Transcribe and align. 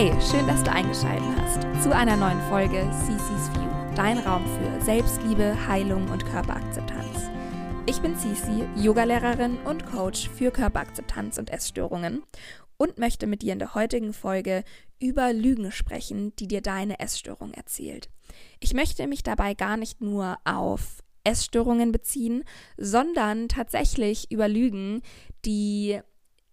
Hey, 0.00 0.18
schön, 0.18 0.46
dass 0.46 0.62
du 0.62 0.72
eingeschaltet 0.72 1.28
hast 1.36 1.82
zu 1.82 1.94
einer 1.94 2.16
neuen 2.16 2.40
Folge 2.48 2.90
CC's 3.04 3.52
View, 3.52 3.94
dein 3.94 4.16
Raum 4.20 4.42
für 4.46 4.82
Selbstliebe, 4.82 5.54
Heilung 5.68 6.08
und 6.08 6.24
Körperakzeptanz. 6.24 7.28
Ich 7.84 8.00
bin 8.00 8.16
Cici, 8.16 8.64
Yogalehrerin 8.76 9.58
und 9.66 9.84
Coach 9.84 10.30
für 10.30 10.52
Körperakzeptanz 10.52 11.36
und 11.36 11.50
Essstörungen 11.50 12.22
und 12.78 12.96
möchte 12.96 13.26
mit 13.26 13.42
dir 13.42 13.52
in 13.52 13.58
der 13.58 13.74
heutigen 13.74 14.14
Folge 14.14 14.64
über 15.00 15.34
Lügen 15.34 15.70
sprechen, 15.70 16.34
die 16.36 16.48
dir 16.48 16.62
deine 16.62 16.98
Essstörung 16.98 17.52
erzählt. 17.52 18.08
Ich 18.58 18.72
möchte 18.72 19.06
mich 19.06 19.22
dabei 19.22 19.52
gar 19.52 19.76
nicht 19.76 20.00
nur 20.00 20.38
auf 20.46 21.02
Essstörungen 21.24 21.92
beziehen, 21.92 22.44
sondern 22.78 23.48
tatsächlich 23.48 24.30
über 24.30 24.48
Lügen, 24.48 25.02
die 25.44 26.00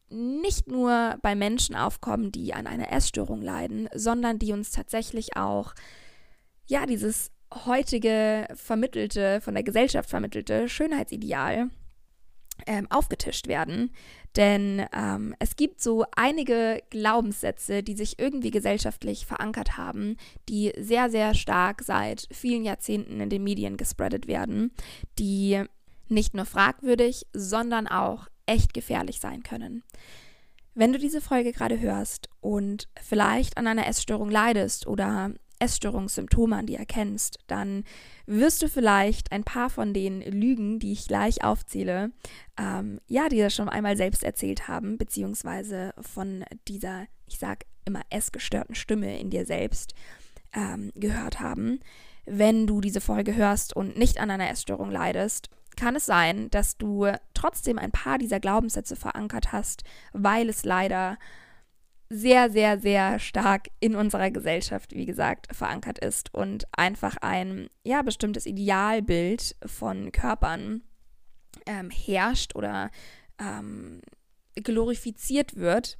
nicht 0.09 0.67
nur 0.67 1.17
bei 1.21 1.35
Menschen 1.35 1.75
aufkommen, 1.75 2.31
die 2.31 2.53
an 2.53 2.67
einer 2.67 2.91
Essstörung 2.91 3.41
leiden, 3.41 3.89
sondern 3.93 4.39
die 4.39 4.53
uns 4.53 4.71
tatsächlich 4.71 5.35
auch, 5.35 5.73
ja, 6.65 6.85
dieses 6.85 7.31
heutige 7.53 8.47
vermittelte, 8.55 9.41
von 9.41 9.53
der 9.53 9.63
Gesellschaft 9.63 10.09
vermittelte 10.09 10.69
Schönheitsideal 10.69 11.69
ähm, 12.65 12.87
aufgetischt 12.89 13.47
werden. 13.47 13.91
Denn 14.35 14.85
ähm, 14.93 15.35
es 15.39 15.55
gibt 15.55 15.81
so 15.81 16.05
einige 16.15 16.81
Glaubenssätze, 16.89 17.83
die 17.83 17.95
sich 17.95 18.19
irgendwie 18.19 18.51
gesellschaftlich 18.51 19.25
verankert 19.25 19.77
haben, 19.77 20.17
die 20.47 20.73
sehr, 20.77 21.09
sehr 21.09 21.33
stark 21.33 21.81
seit 21.83 22.27
vielen 22.31 22.63
Jahrzehnten 22.63 23.19
in 23.19 23.29
den 23.29 23.43
Medien 23.43 23.77
gespreadet 23.77 24.27
werden, 24.27 24.71
die 25.17 25.63
nicht 26.07 26.33
nur 26.33 26.45
fragwürdig, 26.45 27.25
sondern 27.33 27.87
auch 27.87 28.27
echt 28.47 28.73
gefährlich 28.73 29.19
sein 29.19 29.43
können. 29.43 29.83
Wenn 30.73 30.93
du 30.93 30.99
diese 30.99 31.21
Folge 31.21 31.53
gerade 31.53 31.79
hörst 31.79 32.29
und 32.41 32.87
vielleicht 33.01 33.57
an 33.57 33.67
einer 33.67 33.87
Essstörung 33.87 34.29
leidest 34.29 34.87
oder 34.87 35.31
Essstörungssymptome 35.59 36.55
an 36.55 36.67
dir 36.67 36.79
erkennst, 36.79 37.39
dann 37.47 37.83
wirst 38.25 38.61
du 38.61 38.69
vielleicht 38.69 39.31
ein 39.31 39.43
paar 39.43 39.69
von 39.69 39.93
den 39.93 40.21
Lügen, 40.21 40.79
die 40.79 40.91
ich 40.91 41.07
gleich 41.07 41.43
aufzähle, 41.43 42.11
ähm, 42.57 42.99
ja, 43.07 43.27
dir 43.29 43.49
schon 43.49 43.69
einmal 43.69 43.97
selbst 43.97 44.23
erzählt 44.23 44.67
haben, 44.67 44.97
beziehungsweise 44.97 45.93
von 45.99 46.45
dieser, 46.67 47.07
ich 47.25 47.39
sag 47.39 47.65
immer, 47.85 48.01
essgestörten 48.09 48.75
Stimme 48.75 49.19
in 49.19 49.29
dir 49.29 49.45
selbst 49.45 49.93
ähm, 50.53 50.91
gehört 50.95 51.39
haben. 51.39 51.79
Wenn 52.25 52.67
du 52.67 52.81
diese 52.81 53.01
Folge 53.01 53.35
hörst 53.35 53.75
und 53.75 53.97
nicht 53.97 54.19
an 54.19 54.29
einer 54.29 54.49
Essstörung 54.49 54.91
leidest, 54.91 55.49
kann 55.75 55.95
es 55.95 56.05
sein, 56.05 56.49
dass 56.49 56.77
du 56.77 57.07
trotzdem 57.37 57.77
ein 57.77 57.91
paar 57.91 58.17
dieser 58.17 58.39
Glaubenssätze 58.39 58.95
verankert 58.95 59.51
hast, 59.51 59.83
weil 60.13 60.49
es 60.49 60.65
leider 60.65 61.17
sehr, 62.09 62.49
sehr, 62.49 62.79
sehr 62.79 63.19
stark 63.19 63.67
in 63.79 63.95
unserer 63.95 64.31
Gesellschaft, 64.31 64.93
wie 64.93 65.05
gesagt, 65.05 65.53
verankert 65.53 65.99
ist 65.99 66.33
und 66.33 66.65
einfach 66.71 67.17
ein 67.21 67.69
ja 67.83 68.01
bestimmtes 68.01 68.45
Idealbild 68.45 69.55
von 69.65 70.11
Körpern 70.11 70.81
ähm, 71.65 71.89
herrscht 71.89 72.55
oder 72.55 72.91
ähm, 73.39 74.01
glorifiziert 74.55 75.57
wird, 75.57 75.97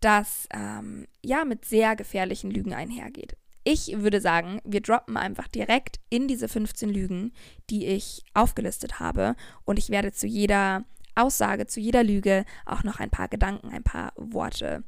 das 0.00 0.46
ähm, 0.52 1.06
ja 1.24 1.44
mit 1.44 1.64
sehr 1.64 1.96
gefährlichen 1.96 2.50
Lügen 2.50 2.72
einhergeht. 2.72 3.36
Ich 3.70 4.00
würde 4.00 4.22
sagen, 4.22 4.62
wir 4.64 4.80
droppen 4.80 5.18
einfach 5.18 5.46
direkt 5.46 6.00
in 6.08 6.26
diese 6.26 6.48
15 6.48 6.88
Lügen, 6.88 7.34
die 7.68 7.84
ich 7.84 8.24
aufgelistet 8.32 8.98
habe. 8.98 9.36
Und 9.66 9.78
ich 9.78 9.90
werde 9.90 10.10
zu 10.10 10.26
jeder 10.26 10.86
Aussage, 11.14 11.66
zu 11.66 11.78
jeder 11.78 12.02
Lüge 12.02 12.46
auch 12.64 12.82
noch 12.82 12.98
ein 12.98 13.10
paar 13.10 13.28
Gedanken, 13.28 13.68
ein 13.68 13.82
paar 13.82 14.14
Worte 14.16 14.84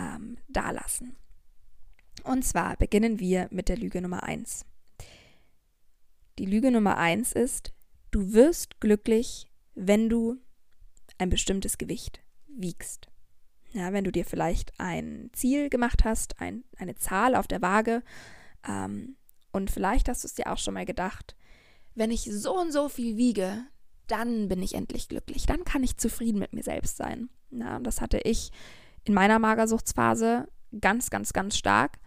ähm, 0.00 0.38
dalassen. 0.48 1.14
Und 2.24 2.42
zwar 2.42 2.78
beginnen 2.78 3.20
wir 3.20 3.48
mit 3.50 3.68
der 3.68 3.76
Lüge 3.76 4.00
Nummer 4.00 4.22
1. 4.22 4.64
Die 6.38 6.46
Lüge 6.46 6.70
Nummer 6.70 6.96
1 6.96 7.32
ist, 7.32 7.74
du 8.12 8.32
wirst 8.32 8.80
glücklich, 8.80 9.46
wenn 9.74 10.08
du 10.08 10.38
ein 11.18 11.28
bestimmtes 11.28 11.76
Gewicht 11.76 12.22
wiegst. 12.46 13.11
Ja, 13.72 13.92
wenn 13.92 14.04
du 14.04 14.12
dir 14.12 14.24
vielleicht 14.24 14.78
ein 14.78 15.30
Ziel 15.32 15.70
gemacht 15.70 16.04
hast, 16.04 16.40
ein, 16.40 16.64
eine 16.76 16.94
Zahl 16.94 17.34
auf 17.34 17.46
der 17.46 17.62
Waage, 17.62 18.02
ähm, 18.66 19.16
und 19.52 19.70
vielleicht 19.70 20.08
hast 20.08 20.24
du 20.24 20.28
es 20.28 20.34
dir 20.34 20.50
auch 20.50 20.58
schon 20.58 20.74
mal 20.74 20.86
gedacht, 20.86 21.36
wenn 21.94 22.10
ich 22.10 22.22
so 22.22 22.58
und 22.58 22.72
so 22.72 22.88
viel 22.88 23.16
wiege, 23.16 23.64
dann 24.06 24.48
bin 24.48 24.62
ich 24.62 24.74
endlich 24.74 25.08
glücklich, 25.08 25.46
dann 25.46 25.64
kann 25.64 25.82
ich 25.82 25.98
zufrieden 25.98 26.38
mit 26.38 26.52
mir 26.52 26.62
selbst 26.62 26.96
sein. 26.96 27.28
Ja, 27.50 27.76
und 27.76 27.84
das 27.84 28.00
hatte 28.00 28.18
ich 28.18 28.50
in 29.04 29.14
meiner 29.14 29.38
Magersuchtsphase 29.38 30.48
ganz, 30.80 31.10
ganz, 31.10 31.32
ganz 31.32 31.56
stark. 31.56 31.98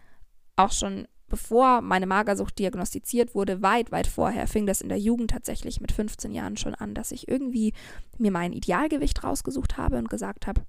Auch 0.56 0.72
schon 0.72 1.06
bevor 1.28 1.80
meine 1.80 2.06
Magersucht 2.06 2.58
diagnostiziert 2.58 3.34
wurde, 3.34 3.62
weit, 3.62 3.90
weit 3.90 4.06
vorher, 4.06 4.46
fing 4.46 4.66
das 4.66 4.80
in 4.80 4.88
der 4.88 4.98
Jugend 4.98 5.30
tatsächlich 5.30 5.80
mit 5.80 5.92
15 5.92 6.32
Jahren 6.32 6.56
schon 6.56 6.74
an, 6.74 6.94
dass 6.94 7.10
ich 7.10 7.28
irgendwie 7.28 7.72
mir 8.18 8.30
mein 8.30 8.52
Idealgewicht 8.52 9.24
rausgesucht 9.24 9.76
habe 9.76 9.98
und 9.98 10.08
gesagt 10.08 10.46
habe, 10.46 10.62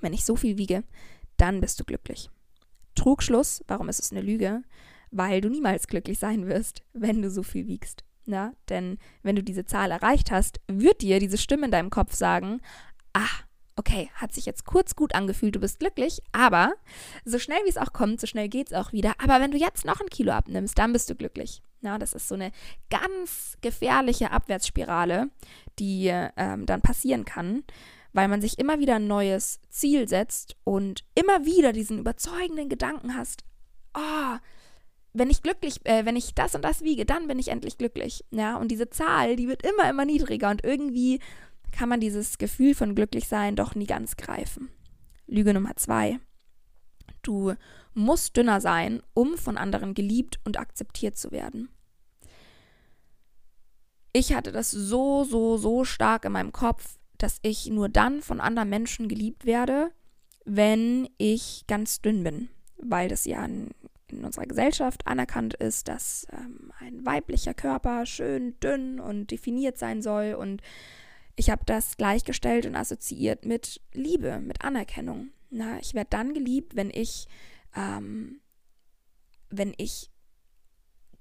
wenn 0.00 0.12
ich 0.12 0.24
so 0.24 0.36
viel 0.36 0.58
wiege, 0.58 0.84
dann 1.36 1.60
bist 1.60 1.80
du 1.80 1.84
glücklich. 1.84 2.30
Trugschluss, 2.94 3.64
warum 3.66 3.88
ist 3.88 4.00
es 4.00 4.12
eine 4.12 4.20
Lüge? 4.20 4.62
Weil 5.10 5.40
du 5.40 5.48
niemals 5.48 5.86
glücklich 5.86 6.18
sein 6.18 6.46
wirst, 6.46 6.82
wenn 6.92 7.22
du 7.22 7.30
so 7.30 7.42
viel 7.42 7.66
wiegst. 7.66 8.04
Ja? 8.26 8.52
Denn 8.68 8.98
wenn 9.22 9.36
du 9.36 9.42
diese 9.42 9.64
Zahl 9.64 9.90
erreicht 9.90 10.30
hast, 10.30 10.60
wird 10.68 11.02
dir 11.02 11.18
diese 11.18 11.38
Stimme 11.38 11.66
in 11.66 11.72
deinem 11.72 11.90
Kopf 11.90 12.14
sagen, 12.14 12.60
ah, 13.12 13.28
okay, 13.76 14.10
hat 14.14 14.32
sich 14.34 14.44
jetzt 14.44 14.66
kurz 14.66 14.94
gut 14.94 15.14
angefühlt, 15.14 15.56
du 15.56 15.60
bist 15.60 15.80
glücklich, 15.80 16.20
aber 16.32 16.74
so 17.24 17.38
schnell 17.38 17.60
wie 17.64 17.70
es 17.70 17.78
auch 17.78 17.94
kommt, 17.94 18.20
so 18.20 18.26
schnell 18.26 18.48
geht 18.48 18.68
es 18.68 18.72
auch 18.74 18.92
wieder. 18.92 19.14
Aber 19.18 19.40
wenn 19.40 19.50
du 19.50 19.56
jetzt 19.56 19.86
noch 19.86 20.00
ein 20.00 20.10
Kilo 20.10 20.32
abnimmst, 20.32 20.78
dann 20.78 20.92
bist 20.92 21.08
du 21.08 21.14
glücklich. 21.14 21.62
Ja, 21.80 21.98
das 21.98 22.12
ist 22.12 22.28
so 22.28 22.34
eine 22.34 22.52
ganz 22.90 23.56
gefährliche 23.62 24.32
Abwärtsspirale, 24.32 25.30
die 25.78 26.08
ähm, 26.36 26.66
dann 26.66 26.82
passieren 26.82 27.24
kann 27.24 27.64
weil 28.12 28.28
man 28.28 28.40
sich 28.40 28.58
immer 28.58 28.78
wieder 28.78 28.96
ein 28.96 29.06
neues 29.06 29.60
Ziel 29.68 30.08
setzt 30.08 30.56
und 30.64 31.04
immer 31.14 31.44
wieder 31.44 31.72
diesen 31.72 31.98
überzeugenden 31.98 32.68
Gedanken 32.68 33.16
hast, 33.16 33.44
oh, 33.94 34.36
wenn 35.12 35.30
ich 35.30 35.42
glücklich, 35.42 35.84
äh, 35.84 36.04
wenn 36.04 36.16
ich 36.16 36.34
das 36.34 36.54
und 36.54 36.64
das 36.64 36.82
wiege, 36.82 37.04
dann 37.04 37.26
bin 37.26 37.38
ich 37.38 37.48
endlich 37.48 37.78
glücklich. 37.78 38.24
Ja, 38.30 38.56
und 38.56 38.70
diese 38.70 38.90
Zahl, 38.90 39.36
die 39.36 39.48
wird 39.48 39.62
immer, 39.62 39.88
immer 39.88 40.04
niedriger 40.04 40.50
und 40.50 40.64
irgendwie 40.64 41.20
kann 41.72 41.88
man 41.88 42.00
dieses 42.00 42.38
Gefühl 42.38 42.74
von 42.74 42.94
Glücklichsein 42.94 43.56
doch 43.56 43.74
nie 43.74 43.86
ganz 43.86 44.16
greifen. 44.16 44.70
Lüge 45.26 45.54
Nummer 45.54 45.76
zwei. 45.76 46.18
Du 47.22 47.54
musst 47.94 48.36
dünner 48.36 48.60
sein, 48.60 49.02
um 49.14 49.36
von 49.36 49.56
anderen 49.56 49.94
geliebt 49.94 50.40
und 50.44 50.58
akzeptiert 50.58 51.16
zu 51.16 51.30
werden. 51.32 51.68
Ich 54.12 54.34
hatte 54.34 54.50
das 54.52 54.70
so, 54.70 55.24
so, 55.24 55.56
so 55.56 55.84
stark 55.84 56.24
in 56.24 56.32
meinem 56.32 56.52
Kopf, 56.52 56.98
dass 57.22 57.38
ich 57.42 57.66
nur 57.66 57.88
dann 57.88 58.22
von 58.22 58.40
anderen 58.40 58.70
Menschen 58.70 59.08
geliebt 59.08 59.44
werde, 59.44 59.92
wenn 60.44 61.08
ich 61.18 61.64
ganz 61.66 62.00
dünn 62.00 62.24
bin, 62.24 62.48
weil 62.78 63.08
das 63.08 63.24
ja 63.26 63.44
in, 63.44 63.70
in 64.08 64.24
unserer 64.24 64.46
Gesellschaft 64.46 65.06
anerkannt 65.06 65.54
ist, 65.54 65.88
dass 65.88 66.26
ähm, 66.32 66.72
ein 66.78 67.04
weiblicher 67.04 67.54
Körper 67.54 68.06
schön 68.06 68.58
dünn 68.60 69.00
und 69.00 69.30
definiert 69.30 69.78
sein 69.78 70.02
soll 70.02 70.34
und 70.34 70.62
ich 71.36 71.50
habe 71.50 71.62
das 71.64 71.96
gleichgestellt 71.96 72.66
und 72.66 72.74
assoziiert 72.74 73.44
mit 73.46 73.80
Liebe, 73.94 74.40
mit 74.40 74.62
Anerkennung. 74.62 75.30
Na, 75.50 75.78
ich 75.78 75.94
werde 75.94 76.10
dann 76.10 76.34
geliebt, 76.34 76.76
wenn 76.76 76.90
ich, 76.90 77.28
ähm, 77.74 78.40
wenn 79.48 79.72
ich 79.78 80.10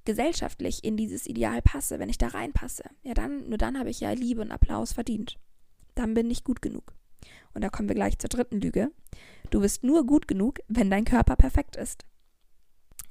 gesellschaftlich 0.06 0.84
in 0.84 0.98
dieses 0.98 1.26
Ideal 1.26 1.62
passe, 1.62 2.00
wenn 2.00 2.10
ich 2.10 2.18
da 2.18 2.28
reinpasse. 2.28 2.84
Ja, 3.04 3.14
dann, 3.14 3.48
nur 3.50 3.58
dann 3.58 3.78
habe 3.78 3.90
ich 3.90 4.00
ja 4.00 4.12
Liebe 4.12 4.42
und 4.42 4.52
Applaus 4.52 4.94
verdient 4.94 5.38
dann 6.00 6.14
bin 6.14 6.32
ich 6.32 6.44
gut 6.44 6.62
genug. 6.62 6.94
Und 7.54 7.62
da 7.64 7.70
kommen 7.70 7.90
wir 7.90 7.96
gleich 7.96 8.18
zur 8.18 8.30
dritten 8.30 8.62
Lüge. 8.62 8.92
Du 9.50 9.62
bist 9.62 9.84
nur 9.84 10.06
gut 10.06 10.28
genug, 10.28 10.60
wenn 10.68 10.90
dein 10.90 11.06
Körper 11.06 11.36
perfekt 11.36 11.76
ist. 11.76 12.06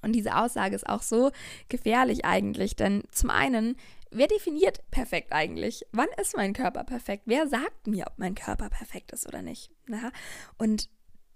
Und 0.00 0.12
diese 0.12 0.36
Aussage 0.36 0.74
ist 0.76 0.88
auch 0.88 1.02
so 1.02 1.32
gefährlich 1.68 2.24
eigentlich, 2.24 2.76
denn 2.76 3.02
zum 3.10 3.30
einen, 3.30 3.76
wer 4.10 4.28
definiert 4.28 4.88
perfekt 4.90 5.32
eigentlich? 5.32 5.84
Wann 5.92 6.08
ist 6.20 6.36
mein 6.36 6.52
Körper 6.52 6.84
perfekt? 6.84 7.24
Wer 7.26 7.48
sagt 7.48 7.86
mir, 7.86 8.06
ob 8.06 8.18
mein 8.18 8.34
Körper 8.34 8.70
perfekt 8.70 9.12
ist 9.12 9.26
oder 9.26 9.42
nicht? 9.42 9.70
Ja? 9.88 10.12
Und 10.56 10.88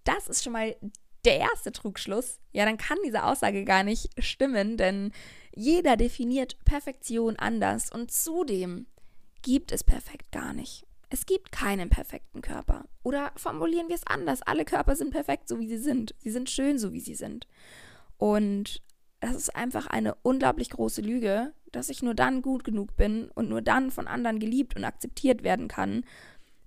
das 0.05 0.29
ist 0.29 0.45
schon 0.45 0.53
mal 0.53 0.77
der 1.25 1.39
erste 1.39 1.73
Trugschluss. 1.73 2.39
Ja, 2.53 2.65
dann 2.65 2.79
kann 2.79 2.99
diese 3.05 3.25
Aussage 3.25 3.65
gar 3.65 3.83
nicht 3.83 4.11
stimmen, 4.23 4.77
denn 4.77 5.13
jeder 5.55 5.97
definiert 5.97 6.57
Perfektion 6.65 7.37
anders 7.37 7.91
und 7.91 8.11
zudem 8.11 8.87
gibt 9.43 9.73
es 9.73 9.85
perfekt 9.85 10.31
gar 10.33 10.53
nicht. 10.53 10.87
Es 11.13 11.27
gibt 11.27 11.53
keinen 11.53 11.91
perfekten 11.91 12.41
Körper. 12.41 12.87
Oder 13.03 13.33
formulieren 13.37 13.89
wir 13.89 13.97
es 13.97 14.07
anders. 14.07 14.41
Alle 14.41 14.65
Körper 14.65 14.97
sind 14.97 15.11
perfekt, 15.11 15.47
so 15.47 15.61
wie 15.61 15.69
sie 15.69 15.77
sind. 15.77 16.15
Sie 16.21 16.31
sind 16.31 16.49
schön, 16.49 16.79
so 16.79 16.95
wie 16.95 17.01
sie 17.01 17.15
sind. 17.15 17.47
Und 18.17 18.83
das 19.21 19.37
ist 19.37 19.55
einfach 19.55 19.87
eine 19.87 20.15
unglaublich 20.23 20.71
große 20.71 21.03
Lüge, 21.03 21.53
dass 21.71 21.91
ich 21.91 22.03
nur 22.03 22.15
dann 22.15 22.41
gut 22.41 22.65
genug 22.65 22.97
bin 22.97 23.31
und 23.33 23.51
nur 23.51 23.61
dann 23.61 23.91
von 23.91 24.09
anderen 24.09 24.39
geliebt 24.39 24.75
und 24.75 24.87
akzeptiert 24.87 25.43
werden 25.43 25.69
kann, 25.69 26.07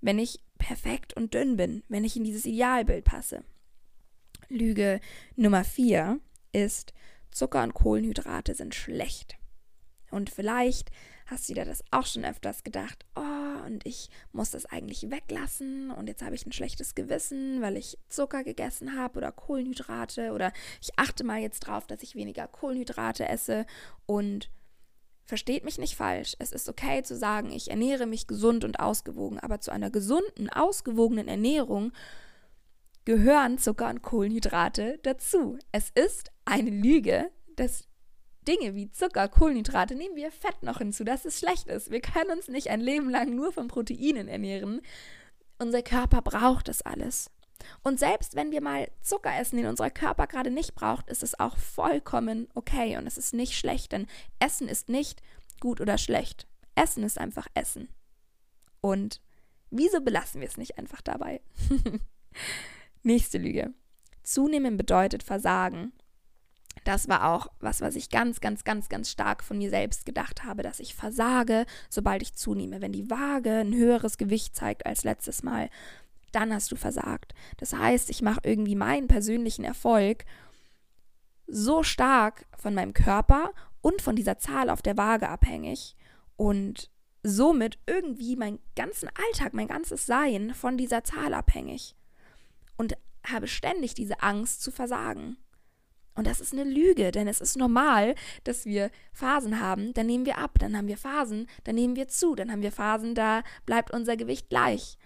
wenn 0.02 0.20
ich 0.20 0.40
perfekt 0.60 1.18
und 1.18 1.34
dünn 1.34 1.58
bin, 1.58 1.82
wenn 1.90 2.04
ich 2.04 2.16
in 2.16 2.24
dieses 2.24 2.46
Idealbild 2.46 3.04
passe. 3.04 3.44
Lüge 4.48 5.00
Nummer 5.36 5.64
vier 5.64 6.20
ist, 6.52 6.94
Zucker 7.32 7.64
und 7.64 7.74
Kohlenhydrate 7.74 8.54
sind 8.54 8.76
schlecht. 8.76 9.38
Und 10.12 10.30
vielleicht 10.30 10.92
hast 11.26 11.50
du 11.50 11.56
dir 11.56 11.66
das 11.66 11.84
auch 11.90 12.06
schon 12.06 12.26
öfters 12.26 12.64
gedacht, 12.64 13.08
oh, 13.16 13.35
und 13.66 13.86
ich 13.86 14.10
muss 14.32 14.52
das 14.52 14.66
eigentlich 14.66 15.10
weglassen 15.10 15.92
und 15.92 16.08
jetzt 16.08 16.24
habe 16.24 16.36
ich 16.36 16.46
ein 16.46 16.52
schlechtes 16.52 16.96
Gewissen, 16.96 17.62
weil 17.62 17.78
ich 17.78 17.98
Zucker 18.08 18.44
gegessen 18.44 18.98
habe 18.98 19.18
oder 19.18 19.32
Kohlenhydrate 19.32 20.32
oder 20.32 20.54
ich 20.82 20.98
achte 20.98 21.24
mal 21.24 21.40
jetzt 21.40 21.62
drauf, 21.62 21.88
dass 21.88 22.04
ich 22.04 22.16
weniger 22.16 22.48
Kohlenhydrate 22.48 23.28
esse 23.28 23.66
und 24.06 24.50
Versteht 25.28 25.66
mich 25.66 25.80
nicht 25.80 25.96
falsch. 25.96 26.36
Es 26.38 26.52
ist 26.52 26.70
okay 26.70 27.02
zu 27.02 27.18
sagen, 27.18 27.52
ich 27.52 27.72
ernähre 27.72 28.06
mich 28.06 28.28
gesund 28.28 28.64
und 28.64 28.80
ausgewogen, 28.80 29.40
aber 29.40 29.60
zu 29.60 29.72
einer 29.72 29.90
gesunden, 29.90 30.52
ausgewogenen 30.52 31.28
Ernährung 31.28 31.94
gehören 33.06 33.58
Zucker 33.58 33.90
und 33.90 34.04
Kohlenhydrate 34.04 35.00
dazu. 35.02 35.58
Es 35.72 35.90
ist 35.90 36.32
eine 36.46 36.70
Lüge, 36.70 37.32
dass 37.56 37.88
Dinge 38.48 38.76
wie 38.76 38.92
Zucker, 38.92 39.28
Kohlenhydrate, 39.28 39.96
nehmen 39.96 40.16
wir 40.16 40.32
Fett 40.32 40.62
noch 40.62 40.78
hinzu, 40.78 41.04
dass 41.04 41.26
es 41.26 41.40
schlecht 41.40 41.68
ist. 41.68 41.92
Wir 41.92 42.02
können 42.02 42.32
uns 42.32 42.48
nicht 42.48 42.70
ein 42.70 42.82
Leben 42.82 43.10
lang 43.10 43.36
nur 43.36 43.52
von 43.52 43.68
Proteinen 43.68 44.28
ernähren. 44.28 44.82
Unser 45.58 45.82
Körper 45.82 46.22
braucht 46.22 46.68
das 46.68 46.82
alles. 46.82 47.32
Und 47.84 48.00
selbst 48.00 48.36
wenn 48.36 48.52
wir 48.52 48.62
mal 48.62 48.90
Zucker 49.02 49.38
essen, 49.40 49.58
den 49.58 49.68
unser 49.68 49.90
Körper 49.90 50.28
gerade 50.28 50.52
nicht 50.52 50.76
braucht, 50.76 51.10
ist 51.10 51.24
es 51.24 51.40
auch 51.40 51.58
vollkommen 51.58 52.48
okay 52.54 52.98
und 52.98 53.08
es 53.08 53.18
ist 53.18 53.34
nicht 53.34 53.58
schlecht, 53.58 53.92
denn 53.92 54.08
Essen 54.40 54.68
ist 54.68 54.90
nicht 54.90 55.22
gut 55.60 55.82
oder 55.82 55.98
schlecht. 55.98 56.48
Essen 56.76 57.04
ist 57.04 57.18
einfach 57.18 57.48
Essen. 57.54 57.88
Und 58.82 59.22
wieso 59.72 60.02
belassen 60.02 60.42
wir 60.42 60.48
es 60.48 60.58
nicht 60.58 60.78
einfach 60.78 61.02
dabei? 61.02 61.42
Nächste 63.04 63.38
Lüge. 63.38 63.74
Zunehmen 64.24 64.78
bedeutet 64.78 65.24
Versagen. 65.24 65.94
Das 66.84 67.08
war 67.08 67.34
auch 67.34 67.48
was, 67.60 67.82
was 67.82 67.96
ich 67.96 68.10
ganz, 68.10 68.42
ganz, 68.42 68.64
ganz, 68.64 68.90
ganz 68.90 69.10
stark 69.10 69.44
von 69.44 69.58
mir 69.58 69.70
selbst 69.70 70.06
gedacht 70.06 70.44
habe, 70.44 70.62
dass 70.62 70.80
ich 70.80 70.94
versage, 70.94 71.66
sobald 71.90 72.22
ich 72.22 72.36
zunehme. 72.36 72.82
Wenn 72.82 72.92
die 72.92 73.10
Waage 73.10 73.60
ein 73.60 73.74
höheres 73.74 74.18
Gewicht 74.18 74.56
zeigt 74.56 74.86
als 74.86 75.04
letztes 75.04 75.42
Mal, 75.42 75.70
dann 76.32 76.54
hast 76.54 76.72
du 76.72 76.76
versagt. 76.76 77.34
Das 77.58 77.74
heißt, 77.74 78.10
ich 78.10 78.22
mache 78.22 78.42
irgendwie 78.44 78.76
meinen 78.76 79.08
persönlichen 79.08 79.64
Erfolg 79.64 80.26
so 81.48 81.84
stark 81.84 82.46
von 82.58 82.74
meinem 82.74 82.94
Körper 82.94 83.52
und 83.82 84.02
von 84.02 84.16
dieser 84.16 84.38
Zahl 84.38 84.70
auf 84.70 84.82
der 84.82 84.98
Waage 84.98 85.30
abhängig 85.30 85.96
und 86.36 86.90
somit 87.24 87.80
irgendwie 87.88 88.36
meinen 88.36 88.60
ganzen 88.76 89.10
Alltag, 89.10 89.54
mein 89.54 89.68
ganzes 89.68 90.06
Sein 90.06 90.54
von 90.54 90.78
dieser 90.78 91.04
Zahl 91.04 91.34
abhängig 91.34 91.96
und 92.78 92.98
habe 93.26 93.48
ständig 93.48 93.94
diese 93.96 94.22
Angst 94.22 94.62
zu 94.62 94.72
versagen. 94.72 95.38
Und 96.16 96.28
das 96.28 96.40
ist 96.40 96.54
eine 96.54 96.64
Lüge, 96.64 97.12
denn 97.12 97.28
es 97.28 97.42
ist 97.42 97.58
normal, 97.58 98.16
dass 98.46 98.66
wir 98.66 98.90
Phasen 99.12 99.60
haben, 99.60 99.94
dann 99.94 100.08
nehmen 100.08 100.26
wir 100.26 100.38
ab, 100.38 100.58
dann 100.60 100.78
haben 100.78 100.88
wir 100.88 100.98
Phasen, 100.98 101.48
dann 101.66 101.76
nehmen 101.76 101.98
wir 101.98 102.08
zu, 102.08 102.36
dann 102.36 102.52
haben 102.52 102.62
wir 102.62 102.72
Phasen, 102.72 103.16
da 103.16 103.44
bleibt 103.66 103.92
unser 103.92 104.16
Gewicht 104.16 104.50
gleich. 104.50 104.98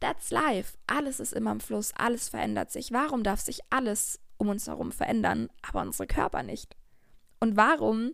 That's 0.00 0.32
life. 0.32 0.76
Alles 0.88 1.20
ist 1.20 1.32
immer 1.32 1.52
im 1.52 1.60
Fluss, 1.60 1.92
alles 1.94 2.28
verändert 2.28 2.72
sich. 2.72 2.90
Warum 2.90 3.22
darf 3.22 3.40
sich 3.40 3.60
alles 3.70 4.18
um 4.36 4.48
uns 4.48 4.66
herum 4.66 4.90
verändern, 4.90 5.48
aber 5.62 5.82
unsere 5.82 6.08
Körper 6.08 6.42
nicht? 6.42 6.76
Und 7.38 7.56
warum 7.56 8.12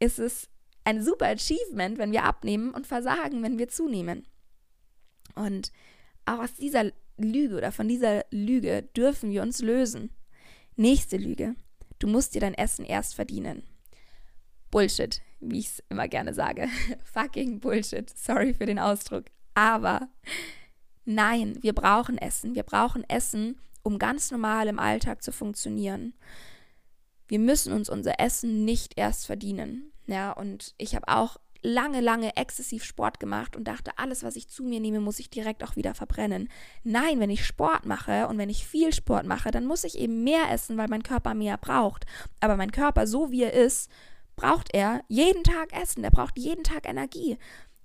ist 0.00 0.18
es 0.18 0.48
ein 0.82 1.04
super 1.04 1.26
Achievement, 1.26 1.98
wenn 1.98 2.10
wir 2.10 2.24
abnehmen 2.24 2.74
und 2.74 2.88
versagen, 2.88 3.44
wenn 3.44 3.58
wir 3.58 3.68
zunehmen? 3.68 4.26
Und 5.36 5.70
auch 6.26 6.40
aus 6.40 6.54
dieser 6.54 6.90
Lüge 7.16 7.56
oder 7.56 7.70
von 7.70 7.86
dieser 7.86 8.24
Lüge 8.30 8.82
dürfen 8.96 9.30
wir 9.30 9.42
uns 9.42 9.60
lösen. 9.60 10.10
Nächste 10.76 11.16
Lüge. 11.16 11.54
Du 11.98 12.06
musst 12.06 12.34
dir 12.34 12.40
dein 12.40 12.54
Essen 12.54 12.84
erst 12.84 13.14
verdienen. 13.14 13.62
Bullshit, 14.70 15.20
wie 15.40 15.58
ich 15.58 15.66
es 15.66 15.82
immer 15.88 16.08
gerne 16.08 16.32
sage. 16.34 16.68
Fucking 17.04 17.60
Bullshit. 17.60 18.10
Sorry 18.16 18.54
für 18.54 18.66
den 18.66 18.78
Ausdruck. 18.78 19.26
Aber 19.54 20.08
Nein, 21.12 21.58
wir 21.60 21.72
brauchen 21.72 22.18
Essen. 22.18 22.54
Wir 22.54 22.62
brauchen 22.62 23.02
Essen, 23.08 23.58
um 23.82 23.98
ganz 23.98 24.30
normal 24.30 24.68
im 24.68 24.78
Alltag 24.78 25.22
zu 25.22 25.32
funktionieren. 25.32 26.14
Wir 27.26 27.40
müssen 27.40 27.72
uns 27.72 27.88
unser 27.88 28.20
Essen 28.20 28.64
nicht 28.64 28.96
erst 28.96 29.26
verdienen. 29.26 29.92
Ja, 30.06 30.30
und 30.30 30.74
ich 30.78 30.94
habe 30.94 31.08
auch 31.08 31.38
lange, 31.62 32.00
lange 32.00 32.36
exzessiv 32.36 32.84
Sport 32.84 33.20
gemacht 33.20 33.56
und 33.56 33.64
dachte, 33.64 33.92
alles, 33.96 34.22
was 34.22 34.36
ich 34.36 34.48
zu 34.48 34.64
mir 34.64 34.80
nehme, 34.80 35.00
muss 35.00 35.18
ich 35.18 35.30
direkt 35.30 35.62
auch 35.64 35.76
wieder 35.76 35.94
verbrennen. 35.94 36.48
Nein, 36.84 37.20
wenn 37.20 37.30
ich 37.30 37.44
Sport 37.44 37.86
mache 37.86 38.28
und 38.28 38.38
wenn 38.38 38.48
ich 38.48 38.66
viel 38.66 38.92
Sport 38.92 39.26
mache, 39.26 39.50
dann 39.50 39.66
muss 39.66 39.84
ich 39.84 39.98
eben 39.98 40.24
mehr 40.24 40.50
essen, 40.50 40.76
weil 40.76 40.88
mein 40.88 41.02
Körper 41.02 41.34
mehr 41.34 41.56
braucht. 41.56 42.06
Aber 42.40 42.56
mein 42.56 42.72
Körper, 42.72 43.06
so 43.06 43.30
wie 43.30 43.42
er 43.42 43.52
ist, 43.52 43.90
braucht 44.36 44.74
er 44.74 45.02
jeden 45.08 45.44
Tag 45.44 45.72
Essen. 45.72 46.02
Der 46.02 46.10
braucht 46.10 46.38
jeden 46.38 46.64
Tag 46.64 46.88
Energie. 46.88 47.36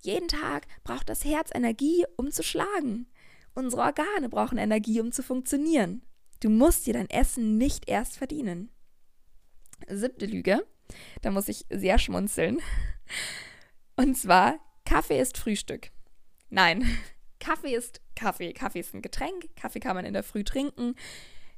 Jeden 0.02 0.28
Tag 0.28 0.68
braucht 0.84 1.10
das 1.10 1.26
Herz 1.26 1.50
Energie, 1.54 2.06
um 2.16 2.32
zu 2.32 2.44
schlagen. 2.44 3.08
Unsere 3.54 3.82
Organe 3.82 4.30
brauchen 4.30 4.58
Energie, 4.58 5.02
um 5.02 5.12
zu 5.12 5.24
funktionieren. 5.24 6.02
Du 6.42 6.50
musst 6.50 6.86
dir 6.86 6.94
dein 6.94 7.10
Essen 7.10 7.58
nicht 7.58 7.90
erst 7.90 8.18
verdienen. 8.18 8.70
Siebte 9.88 10.26
Lüge, 10.26 10.66
da 11.22 11.32
muss 11.32 11.48
ich 11.48 11.66
sehr 11.70 11.98
schmunzeln. 11.98 12.60
Und 13.96 14.18
zwar, 14.18 14.60
Kaffee 14.86 15.20
ist 15.20 15.38
Frühstück. 15.38 15.92
Nein, 16.50 16.86
Kaffee 17.40 17.76
ist 17.76 18.02
Kaffee. 18.16 18.54
Kaffee 18.54 18.80
ist 18.80 18.94
ein 18.94 19.02
Getränk. 19.02 19.56
Kaffee 19.56 19.80
kann 19.80 19.96
man 19.96 20.06
in 20.06 20.14
der 20.14 20.24
Früh 20.24 20.44
trinken. 20.44 20.96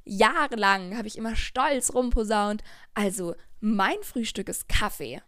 Jahrelang 0.04 0.96
habe 0.96 1.08
ich 1.08 1.18
immer 1.18 1.36
stolz 1.36 1.92
rumposaunt. 1.94 2.62
Also, 2.94 3.34
mein 3.60 4.02
Frühstück 4.02 4.48
ist 4.48 4.68
Kaffee 4.68 5.20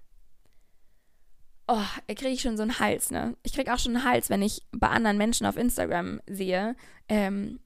oh, 1.71 1.85
kriege 2.09 2.29
ich 2.29 2.41
schon 2.41 2.57
so 2.57 2.63
einen 2.63 2.81
Hals, 2.81 3.11
ne? 3.11 3.37
Ich 3.43 3.53
kriege 3.53 3.73
auch 3.73 3.79
schon 3.79 3.97
einen 3.97 4.05
Hals, 4.05 4.29
wenn 4.29 4.43
ich 4.43 4.63
bei 4.73 4.89
anderen 4.89 5.17
Menschen 5.17 5.47
auf 5.47 5.57
Instagram 5.57 6.21
sehe, 6.27 6.75
ähm, 7.09 7.61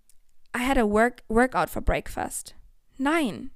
I 0.57 0.61
had 0.61 0.79
a 0.79 0.85
work 0.85 1.23
workout 1.29 1.71
for 1.71 1.83
breakfast. 1.83 2.55
Nein. 2.99 3.51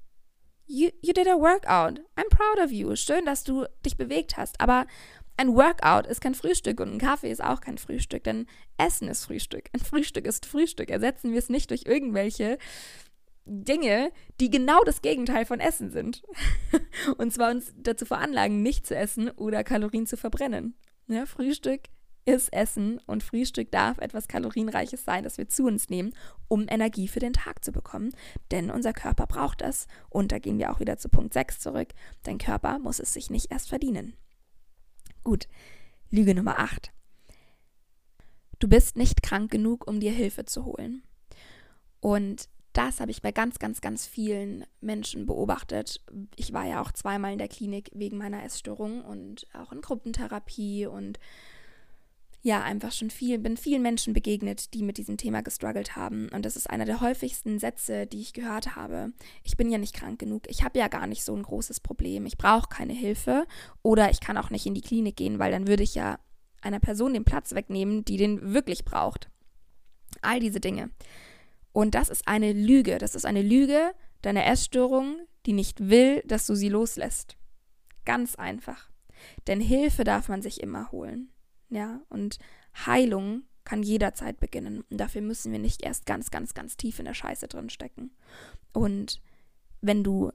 You, 0.65 0.89
you 1.01 1.13
did 1.13 1.27
a 1.27 1.37
workout. 1.37 1.99
I'm 2.15 2.29
proud 2.29 2.59
of 2.63 2.71
you. 2.71 2.95
Schön, 2.95 3.25
dass 3.25 3.43
du 3.43 3.65
dich 3.85 3.95
bewegt 3.95 4.37
hast. 4.37 4.59
Aber 4.59 4.85
ein 5.39 5.55
Workout 5.55 6.05
ist 6.05 6.19
kein 6.19 6.35
Frühstück 6.35 6.81
und 6.81 6.91
ein 6.91 6.97
Kaffee 6.97 7.31
ist 7.31 7.41
auch 7.41 7.61
kein 7.61 7.77
Frühstück, 7.77 8.25
denn 8.25 8.45
Essen 8.77 9.07
ist 9.07 9.23
Frühstück. 9.23 9.69
Ein 9.71 9.79
Frühstück 9.79 10.27
ist 10.27 10.45
Frühstück. 10.45 10.89
Ersetzen 10.89 11.31
wir 11.31 11.39
es 11.39 11.47
nicht 11.47 11.69
durch 11.69 11.83
irgendwelche 11.85 12.57
Dinge, 13.45 14.11
die 14.41 14.49
genau 14.49 14.83
das 14.83 15.01
Gegenteil 15.01 15.45
von 15.45 15.61
Essen 15.61 15.91
sind. 15.91 16.23
Und 17.17 17.31
zwar 17.31 17.51
uns 17.51 17.73
dazu 17.77 18.05
veranlagen, 18.05 18.61
nicht 18.61 18.85
zu 18.85 18.97
essen 18.97 19.29
oder 19.29 19.63
Kalorien 19.63 20.05
zu 20.05 20.17
verbrennen. 20.17 20.75
Ja, 21.07 21.25
Frühstück 21.25 21.83
ist 22.25 22.51
Essen 22.51 22.99
und 23.07 23.23
Frühstück 23.23 23.71
darf 23.71 23.97
etwas 23.97 24.27
Kalorienreiches 24.27 25.05
sein, 25.05 25.23
das 25.23 25.37
wir 25.37 25.47
zu 25.47 25.63
uns 25.63 25.89
nehmen, 25.89 26.13
um 26.49 26.67
Energie 26.69 27.07
für 27.07 27.19
den 27.19 27.33
Tag 27.33 27.63
zu 27.63 27.71
bekommen. 27.71 28.13
Denn 28.51 28.69
unser 28.69 28.91
Körper 28.91 29.25
braucht 29.25 29.61
es. 29.61 29.87
Und 30.09 30.33
da 30.33 30.37
gehen 30.37 30.59
wir 30.59 30.69
auch 30.69 30.81
wieder 30.81 30.97
zu 30.97 31.07
Punkt 31.07 31.33
6 31.33 31.59
zurück. 31.59 31.87
Dein 32.23 32.39
Körper 32.39 32.77
muss 32.77 32.99
es 32.99 33.13
sich 33.13 33.29
nicht 33.29 33.51
erst 33.51 33.69
verdienen. 33.69 34.17
Gut, 35.23 35.47
Lüge 36.11 36.33
Nummer 36.33 36.59
8. 36.59 36.91
Du 38.59 38.67
bist 38.67 38.95
nicht 38.95 39.21
krank 39.21 39.51
genug, 39.51 39.87
um 39.87 39.99
dir 39.99 40.11
Hilfe 40.11 40.45
zu 40.45 40.65
holen. 40.65 41.03
Und 41.99 42.49
das 42.73 42.99
habe 42.99 43.11
ich 43.11 43.21
bei 43.21 43.31
ganz, 43.31 43.59
ganz, 43.59 43.81
ganz 43.81 44.05
vielen 44.05 44.65
Menschen 44.79 45.25
beobachtet. 45.25 46.01
Ich 46.35 46.53
war 46.53 46.65
ja 46.65 46.81
auch 46.81 46.91
zweimal 46.91 47.33
in 47.33 47.37
der 47.37 47.47
Klinik 47.47 47.89
wegen 47.93 48.17
meiner 48.17 48.43
Essstörung 48.43 49.03
und 49.03 49.47
auch 49.53 49.71
in 49.71 49.81
Gruppentherapie 49.81 50.85
und 50.85 51.19
ja, 52.41 52.63
einfach 52.63 52.93
schon 52.93 53.09
viel, 53.09 53.37
bin 53.37 53.57
vielen 53.57 53.81
Menschen 53.81 54.13
begegnet, 54.13 54.73
die 54.73 54.81
mit 54.81 54.97
diesem 54.97 55.17
Thema 55.17 55.41
gestruggelt 55.41 55.97
haben. 55.97 56.29
Und 56.29 56.45
das 56.45 56.55
ist 56.55 56.69
einer 56.69 56.85
der 56.85 57.01
häufigsten 57.01 57.59
Sätze, 57.59 58.07
die 58.07 58.21
ich 58.21 58.31
gehört 58.31 58.77
habe. 58.77 59.11
Ich 59.43 59.57
bin 59.57 59.69
ja 59.69 59.77
nicht 59.77 59.93
krank 59.93 60.19
genug. 60.19 60.43
Ich 60.47 60.63
habe 60.63 60.79
ja 60.79 60.87
gar 60.87 61.05
nicht 61.05 61.25
so 61.25 61.35
ein 61.35 61.43
großes 61.43 61.81
Problem. 61.81 62.25
Ich 62.25 62.37
brauche 62.37 62.69
keine 62.69 62.93
Hilfe. 62.93 63.45
Oder 63.83 64.09
ich 64.09 64.21
kann 64.21 64.37
auch 64.37 64.51
nicht 64.51 64.65
in 64.65 64.73
die 64.73 64.81
Klinik 64.81 65.17
gehen, 65.17 65.37
weil 65.37 65.51
dann 65.51 65.67
würde 65.67 65.83
ich 65.83 65.95
ja 65.95 66.17
einer 66.61 66.79
Person 66.79 67.13
den 67.13 67.25
Platz 67.25 67.53
wegnehmen, 67.53 68.05
die 68.05 68.15
den 68.15 68.53
wirklich 68.53 68.85
braucht. 68.85 69.29
All 70.21 70.39
diese 70.39 70.61
Dinge. 70.61 70.91
Und 71.73 71.93
das 71.93 72.07
ist 72.07 72.25
eine 72.25 72.53
Lüge. 72.53 72.99
Das 72.99 73.15
ist 73.15 73.25
eine 73.25 73.41
Lüge 73.41 73.91
deiner 74.21 74.45
Essstörung, 74.45 75.17
die 75.45 75.53
nicht 75.53 75.89
will, 75.89 76.21
dass 76.25 76.47
du 76.47 76.55
sie 76.55 76.69
loslässt. 76.69 77.35
Ganz 78.05 78.35
einfach. 78.35 78.89
Denn 79.47 79.59
Hilfe 79.59 80.05
darf 80.05 80.29
man 80.29 80.41
sich 80.41 80.61
immer 80.61 80.91
holen. 80.93 81.33
Ja, 81.69 82.01
und 82.09 82.39
Heilung 82.85 83.43
kann 83.63 83.83
jederzeit 83.83 84.39
beginnen. 84.39 84.83
Und 84.89 84.97
dafür 84.97 85.21
müssen 85.21 85.51
wir 85.51 85.59
nicht 85.59 85.83
erst 85.83 86.05
ganz, 86.05 86.31
ganz, 86.31 86.53
ganz 86.53 86.75
tief 86.75 86.99
in 86.99 87.05
der 87.05 87.13
Scheiße 87.13 87.47
drin 87.47 87.69
stecken. 87.69 88.11
Und 88.73 89.21
wenn 89.81 90.03
du 90.03 90.31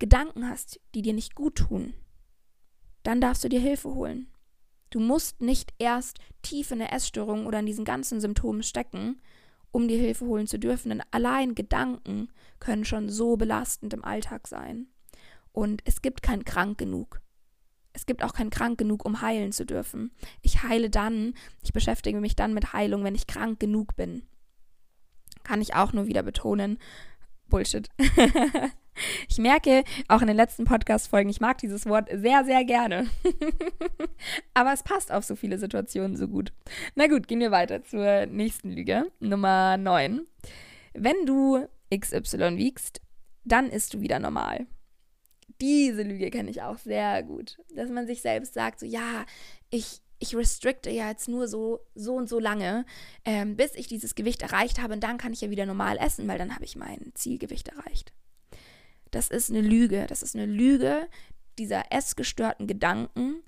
Gedanken 0.00 0.48
hast, 0.48 0.80
die 0.94 1.02
dir 1.02 1.12
nicht 1.12 1.36
gut 1.36 1.56
tun, 1.56 1.94
dann 3.04 3.20
darfst 3.20 3.44
du 3.44 3.48
dir 3.48 3.60
Hilfe 3.60 3.94
holen. 3.94 4.26
Du 4.90 5.00
musst 5.00 5.40
nicht 5.40 5.72
erst 5.78 6.18
tief 6.42 6.70
in 6.70 6.80
der 6.80 6.92
Essstörung 6.92 7.46
oder 7.46 7.60
in 7.60 7.66
diesen 7.66 7.84
ganzen 7.84 8.20
Symptomen 8.20 8.62
stecken, 8.62 9.22
um 9.70 9.88
dir 9.88 9.98
Hilfe 9.98 10.26
holen 10.26 10.46
zu 10.46 10.58
dürfen. 10.58 10.90
Denn 10.90 11.02
allein 11.12 11.54
Gedanken 11.54 12.28
können 12.58 12.84
schon 12.84 13.08
so 13.08 13.36
belastend 13.36 13.94
im 13.94 14.04
Alltag 14.04 14.48
sein. 14.48 14.88
Und 15.52 15.82
es 15.84 16.02
gibt 16.02 16.22
kein 16.22 16.44
krank 16.44 16.78
genug. 16.78 17.21
Es 17.92 18.06
gibt 18.06 18.24
auch 18.24 18.32
kein 18.32 18.50
krank 18.50 18.78
genug, 18.78 19.04
um 19.04 19.20
heilen 19.20 19.52
zu 19.52 19.66
dürfen. 19.66 20.12
Ich 20.40 20.62
heile 20.62 20.90
dann, 20.90 21.34
ich 21.62 21.72
beschäftige 21.72 22.20
mich 22.20 22.36
dann 22.36 22.54
mit 22.54 22.72
Heilung, 22.72 23.04
wenn 23.04 23.14
ich 23.14 23.26
krank 23.26 23.60
genug 23.60 23.96
bin. 23.96 24.22
Kann 25.44 25.60
ich 25.60 25.74
auch 25.74 25.92
nur 25.92 26.06
wieder 26.06 26.22
betonen. 26.22 26.78
Bullshit. 27.48 27.88
ich 29.28 29.38
merke 29.38 29.84
auch 30.08 30.22
in 30.22 30.28
den 30.28 30.36
letzten 30.36 30.64
Podcast-Folgen, 30.64 31.28
ich 31.28 31.40
mag 31.40 31.58
dieses 31.58 31.86
Wort 31.86 32.08
sehr, 32.10 32.44
sehr 32.44 32.64
gerne. 32.64 33.10
Aber 34.54 34.72
es 34.72 34.82
passt 34.82 35.12
auf 35.12 35.24
so 35.24 35.36
viele 35.36 35.58
Situationen 35.58 36.16
so 36.16 36.28
gut. 36.28 36.52
Na 36.94 37.08
gut, 37.08 37.28
gehen 37.28 37.40
wir 37.40 37.50
weiter 37.50 37.82
zur 37.84 38.26
nächsten 38.26 38.70
Lüge. 38.70 39.06
Nummer 39.20 39.76
9. 39.76 40.22
Wenn 40.94 41.26
du 41.26 41.66
XY 41.94 42.56
wiegst, 42.56 43.02
dann 43.44 43.68
isst 43.68 43.94
du 43.94 44.00
wieder 44.00 44.18
normal. 44.18 44.66
Diese 45.62 46.02
Lüge 46.02 46.30
kenne 46.30 46.50
ich 46.50 46.60
auch 46.60 46.76
sehr 46.76 47.22
gut. 47.22 47.58
Dass 47.74 47.88
man 47.88 48.06
sich 48.06 48.20
selbst 48.20 48.52
sagt, 48.52 48.80
so 48.80 48.86
ja, 48.86 49.24
ich, 49.70 50.00
ich 50.18 50.34
restrikte 50.34 50.90
ja 50.90 51.08
jetzt 51.08 51.28
nur 51.28 51.46
so, 51.46 51.80
so 51.94 52.14
und 52.14 52.28
so 52.28 52.40
lange, 52.40 52.84
ähm, 53.24 53.56
bis 53.56 53.74
ich 53.76 53.86
dieses 53.86 54.16
Gewicht 54.16 54.42
erreicht 54.42 54.82
habe 54.82 54.94
und 54.94 55.04
dann 55.04 55.18
kann 55.18 55.32
ich 55.32 55.40
ja 55.40 55.50
wieder 55.50 55.64
normal 55.64 55.98
essen, 55.98 56.26
weil 56.26 56.38
dann 56.38 56.54
habe 56.54 56.64
ich 56.64 56.74
mein 56.74 57.12
Zielgewicht 57.14 57.68
erreicht. 57.68 58.12
Das 59.12 59.28
ist 59.28 59.50
eine 59.50 59.60
Lüge. 59.60 60.06
Das 60.08 60.22
ist 60.22 60.34
eine 60.34 60.46
Lüge 60.46 61.06
dieser 61.58 61.92
essgestörten 61.92 62.66
Gedanken. 62.66 63.42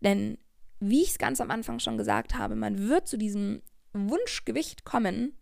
Denn 0.00 0.38
wie 0.80 1.02
ich 1.02 1.10
es 1.10 1.18
ganz 1.18 1.40
am 1.40 1.52
Anfang 1.52 1.78
schon 1.78 1.96
gesagt 1.96 2.34
habe, 2.34 2.56
man 2.56 2.88
wird 2.88 3.06
zu 3.06 3.16
diesem 3.16 3.62
Wunschgewicht 3.92 4.84
kommen, 4.84 5.36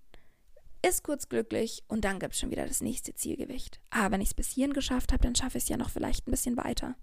ist 0.83 1.05
kurz 1.05 1.29
glücklich 1.29 1.83
und 1.89 2.05
dann 2.05 2.19
gibt 2.19 2.35
es 2.35 2.41
schon 2.41 2.51
wieder 2.51 2.67
das 2.67 2.81
nächste 2.81 3.15
Zielgewicht. 3.15 3.81
Aber 3.91 4.13
wenn 4.13 4.21
ich 4.21 4.29
es 4.29 4.35
bis 4.35 4.51
hierhin 4.51 4.73
geschafft 4.73 5.13
habe, 5.13 5.23
dann 5.23 5.35
schaffe 5.35 5.59
ich 5.59 5.65
es 5.65 5.69
ja 5.69 5.77
noch 5.77 5.91
vielleicht 5.91 6.27
ein 6.27 6.33
bisschen 6.33 6.57
weiter 6.57 6.97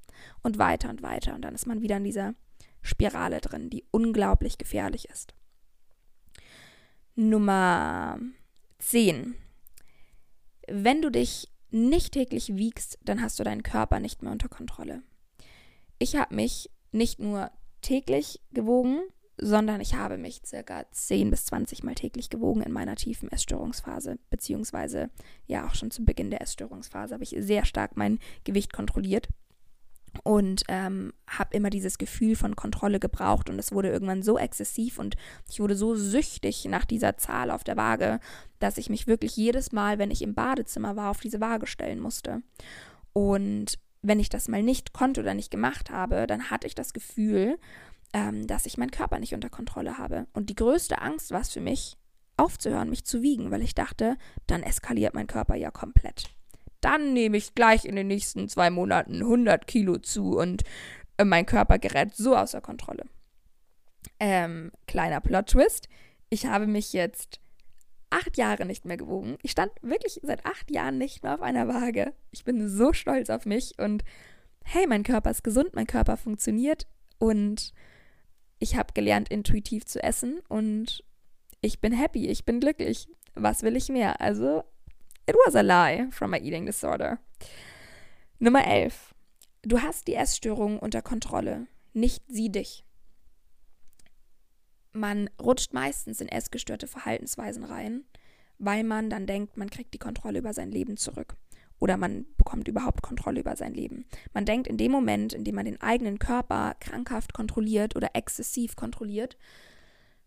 und 0.43 0.57
weiter 0.57 0.89
und 0.89 1.01
weiter 1.01 1.33
und 1.35 1.41
dann 1.41 1.55
ist 1.55 1.65
man 1.65 1.81
wieder 1.81 1.97
in 1.97 2.03
dieser 2.03 2.35
Spirale 2.81 3.41
drin, 3.41 3.69
die 3.69 3.85
unglaublich 3.91 4.57
gefährlich 4.57 5.09
ist. 5.09 5.33
Nummer 7.15 8.19
10. 8.79 9.35
Wenn 10.67 11.01
du 11.01 11.09
dich 11.09 11.49
nicht 11.71 12.13
täglich 12.13 12.55
wiegst, 12.55 12.97
dann 13.03 13.21
hast 13.21 13.39
du 13.39 13.43
deinen 13.43 13.63
Körper 13.63 13.99
nicht 13.99 14.21
mehr 14.21 14.31
unter 14.31 14.49
Kontrolle. 14.49 15.03
Ich 15.99 16.15
habe 16.15 16.35
mich 16.35 16.69
nicht 16.91 17.19
nur 17.19 17.51
täglich 17.81 18.41
gewogen, 18.51 19.01
sondern 19.41 19.81
ich 19.81 19.95
habe 19.95 20.17
mich 20.17 20.41
circa 20.45 20.85
10 20.91 21.29
bis 21.29 21.45
20 21.45 21.83
Mal 21.83 21.95
täglich 21.95 22.29
gewogen 22.29 22.61
in 22.61 22.71
meiner 22.71 22.95
tiefen 22.95 23.31
Essstörungsphase, 23.31 24.19
beziehungsweise 24.29 25.09
ja 25.47 25.67
auch 25.67 25.75
schon 25.75 25.91
zu 25.91 26.03
Beginn 26.05 26.29
der 26.29 26.41
Essstörungsphase 26.41 27.13
habe 27.13 27.23
ich 27.23 27.35
sehr 27.39 27.65
stark 27.65 27.95
mein 27.95 28.19
Gewicht 28.43 28.73
kontrolliert 28.73 29.29
und 30.23 30.63
ähm, 30.67 31.13
habe 31.27 31.55
immer 31.55 31.69
dieses 31.69 31.97
Gefühl 31.97 32.35
von 32.35 32.55
Kontrolle 32.55 32.99
gebraucht 32.99 33.49
und 33.49 33.59
es 33.59 33.71
wurde 33.71 33.89
irgendwann 33.89 34.23
so 34.23 34.37
exzessiv 34.37 34.99
und 34.99 35.15
ich 35.49 35.59
wurde 35.59 35.75
so 35.75 35.95
süchtig 35.95 36.65
nach 36.65 36.85
dieser 36.85 37.17
Zahl 37.17 37.51
auf 37.51 37.63
der 37.63 37.77
Waage, 37.77 38.19
dass 38.59 38.77
ich 38.77 38.89
mich 38.89 39.07
wirklich 39.07 39.35
jedes 39.37 39.71
Mal, 39.71 39.99
wenn 39.99 40.11
ich 40.11 40.21
im 40.21 40.33
Badezimmer 40.33 40.95
war, 40.95 41.11
auf 41.11 41.19
diese 41.19 41.39
Waage 41.39 41.67
stellen 41.67 41.99
musste. 41.99 42.41
Und 43.13 43.79
wenn 44.01 44.19
ich 44.19 44.29
das 44.29 44.47
mal 44.47 44.63
nicht 44.63 44.93
konnte 44.93 45.21
oder 45.21 45.33
nicht 45.33 45.51
gemacht 45.51 45.89
habe, 45.89 46.25
dann 46.25 46.49
hatte 46.49 46.67
ich 46.67 46.75
das 46.75 46.93
Gefühl, 46.93 47.57
ähm, 48.13 48.47
dass 48.47 48.65
ich 48.65 48.77
meinen 48.77 48.91
Körper 48.91 49.19
nicht 49.19 49.33
unter 49.33 49.49
Kontrolle 49.49 49.97
habe. 49.97 50.27
Und 50.33 50.49
die 50.49 50.55
größte 50.55 51.01
Angst 51.01 51.31
war 51.31 51.41
es 51.41 51.49
für 51.49 51.61
mich, 51.61 51.97
aufzuhören, 52.37 52.89
mich 52.89 53.05
zu 53.05 53.21
wiegen, 53.21 53.51
weil 53.51 53.61
ich 53.61 53.75
dachte, 53.75 54.17
dann 54.47 54.63
eskaliert 54.63 55.13
mein 55.13 55.27
Körper 55.27 55.55
ja 55.55 55.71
komplett. 55.71 56.29
Dann 56.81 57.13
nehme 57.13 57.37
ich 57.37 57.53
gleich 57.53 57.83
in 57.83 57.95
den 57.95 58.07
nächsten 58.07 58.47
zwei 58.47 58.69
Monaten 58.69 59.21
100 59.21 59.67
Kilo 59.67 59.97
zu 59.97 60.37
und 60.37 60.63
äh, 61.17 61.25
mein 61.25 61.45
Körper 61.45 61.77
gerät 61.77 62.15
so 62.15 62.35
außer 62.35 62.61
Kontrolle. 62.61 63.03
Ähm, 64.19 64.71
kleiner 64.87 65.19
Plot-Twist. 65.19 65.89
Ich 66.29 66.45
habe 66.45 66.67
mich 66.67 66.93
jetzt 66.93 67.41
acht 68.09 68.37
Jahre 68.37 68.65
nicht 68.65 68.85
mehr 68.85 68.97
gewogen. 68.97 69.37
Ich 69.41 69.51
stand 69.51 69.71
wirklich 69.81 70.21
seit 70.23 70.45
acht 70.45 70.71
Jahren 70.71 70.97
nicht 70.97 71.23
mehr 71.23 71.35
auf 71.35 71.41
einer 71.41 71.67
Waage. 71.67 72.13
Ich 72.31 72.43
bin 72.45 72.69
so 72.69 72.93
stolz 72.93 73.29
auf 73.29 73.45
mich 73.45 73.77
und 73.77 74.03
hey, 74.63 74.87
mein 74.87 75.03
Körper 75.03 75.31
ist 75.31 75.43
gesund, 75.43 75.71
mein 75.73 75.87
Körper 75.87 76.17
funktioniert 76.17 76.87
und 77.17 77.73
ich 78.59 78.75
habe 78.75 78.93
gelernt, 78.93 79.29
intuitiv 79.29 79.85
zu 79.85 80.03
essen 80.03 80.39
und 80.47 81.03
ich 81.61 81.79
bin 81.79 81.93
happy, 81.93 82.27
ich 82.27 82.45
bin 82.45 82.59
glücklich. 82.59 83.07
Was 83.35 83.63
will 83.63 83.75
ich 83.75 83.89
mehr? 83.89 84.21
Also, 84.21 84.63
it 85.27 85.35
was 85.45 85.55
a 85.55 85.61
lie 85.61 86.09
from 86.11 86.31
my 86.31 86.37
eating 86.37 86.65
disorder. 86.65 87.19
Nummer 88.37 88.65
11. 88.65 89.13
Du 89.61 89.81
hast 89.81 90.07
die 90.07 90.15
Essstörung 90.15 90.79
unter 90.79 91.01
Kontrolle, 91.01 91.67
nicht 91.93 92.23
sie 92.27 92.49
dich. 92.49 92.85
Man 94.91 95.29
rutscht 95.41 95.73
meistens 95.73 96.21
in 96.21 96.29
essgestörte 96.29 96.87
Verhaltensweisen 96.87 97.63
rein, 97.63 98.05
weil 98.57 98.83
man 98.83 99.09
dann 99.09 99.27
denkt, 99.27 99.57
man 99.57 99.69
kriegt 99.69 99.93
die 99.93 99.99
Kontrolle 99.99 100.39
über 100.39 100.53
sein 100.53 100.71
Leben 100.71 100.97
zurück 100.97 101.35
oder 101.79 101.97
man 101.97 102.25
bekommt 102.37 102.67
überhaupt 102.67 103.01
Kontrolle 103.01 103.39
über 103.39 103.55
sein 103.55 103.73
Leben. 103.73 104.05
Man 104.33 104.45
denkt 104.45 104.67
in 104.67 104.77
dem 104.77 104.91
Moment, 104.91 105.33
in 105.33 105.43
dem 105.43 105.55
man 105.55 105.65
den 105.65 105.81
eigenen 105.81 106.19
Körper 106.19 106.75
krankhaft 106.79 107.33
kontrolliert 107.33 107.95
oder 107.95 108.09
exzessiv 108.13 108.75
kontrolliert, 108.75 109.37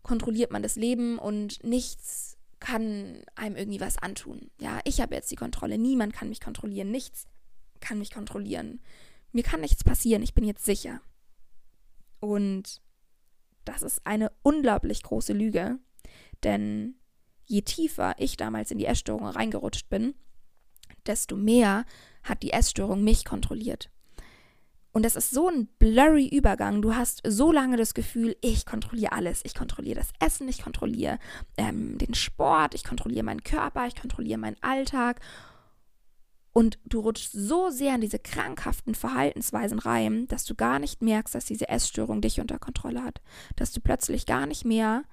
kontrolliert 0.01 0.51
man 0.51 0.63
das 0.63 0.75
Leben 0.75 1.17
und 1.17 1.63
nichts 1.63 2.37
kann 2.59 3.23
einem 3.35 3.55
irgendwie 3.55 3.81
was 3.81 3.97
antun. 3.97 4.49
Ja, 4.59 4.79
ich 4.85 5.01
habe 5.01 5.15
jetzt 5.15 5.31
die 5.31 5.35
Kontrolle, 5.35 5.77
niemand 5.77 6.13
kann 6.13 6.29
mich 6.29 6.39
kontrollieren, 6.39 6.91
nichts 6.91 7.27
kann 7.81 7.99
mich 7.99 8.11
kontrollieren. 8.11 8.81
Mir 9.31 9.43
kann 9.43 9.61
nichts 9.61 9.83
passieren, 9.83 10.23
ich 10.23 10.33
bin 10.33 10.45
jetzt 10.45 10.65
sicher. 10.65 11.01
Und 12.19 12.81
das 13.65 13.81
ist 13.81 14.05
eine 14.05 14.31
unglaublich 14.43 15.03
große 15.03 15.33
Lüge, 15.33 15.77
denn 16.43 16.95
je 17.45 17.61
tiefer 17.61 18.15
ich 18.17 18.37
damals 18.37 18.71
in 18.71 18.77
die 18.77 18.85
Essstörung 18.85 19.27
reingerutscht 19.27 19.89
bin, 19.89 20.15
desto 21.07 21.35
mehr 21.35 21.85
hat 22.23 22.43
die 22.43 22.51
Essstörung 22.51 23.03
mich 23.03 23.25
kontrolliert. 23.25 23.89
Und 24.93 25.03
das 25.03 25.15
ist 25.15 25.31
so 25.31 25.49
ein 25.49 25.67
blurry 25.79 26.27
Übergang. 26.27 26.83
Du 26.83 26.93
hast 26.93 27.21
so 27.25 27.51
lange 27.51 27.77
das 27.77 27.95
Gefühl, 27.95 28.37
ich 28.41 28.67
kontrolliere 28.67 29.11
alles. 29.11 29.41
Ich 29.43 29.55
kontrolliere 29.55 29.99
das 29.99 30.11
Essen, 30.19 30.47
ich 30.47 30.61
kontrolliere 30.61 31.17
ähm, 31.57 31.97
den 31.97 32.13
Sport, 32.13 32.75
ich 32.75 32.83
kontrolliere 32.83 33.23
meinen 33.23 33.43
Körper, 33.43 33.87
ich 33.87 33.95
kontrolliere 33.95 34.37
meinen 34.37 34.61
Alltag. 34.61 35.19
Und 36.53 36.77
du 36.85 36.99
rutschst 36.99 37.31
so 37.31 37.71
sehr 37.71 37.95
in 37.95 38.01
diese 38.01 38.19
krankhaften 38.19 38.93
Verhaltensweisen 38.93 39.79
rein, 39.79 40.27
dass 40.27 40.45
du 40.45 40.53
gar 40.53 40.77
nicht 40.77 41.01
merkst, 41.01 41.33
dass 41.33 41.45
diese 41.45 41.67
Essstörung 41.69 42.21
dich 42.21 42.39
unter 42.39 42.59
Kontrolle 42.59 43.03
hat. 43.03 43.21
Dass 43.55 43.71
du 43.71 43.81
plötzlich 43.81 44.27
gar 44.27 44.45
nicht 44.45 44.63
mehr 44.63 45.03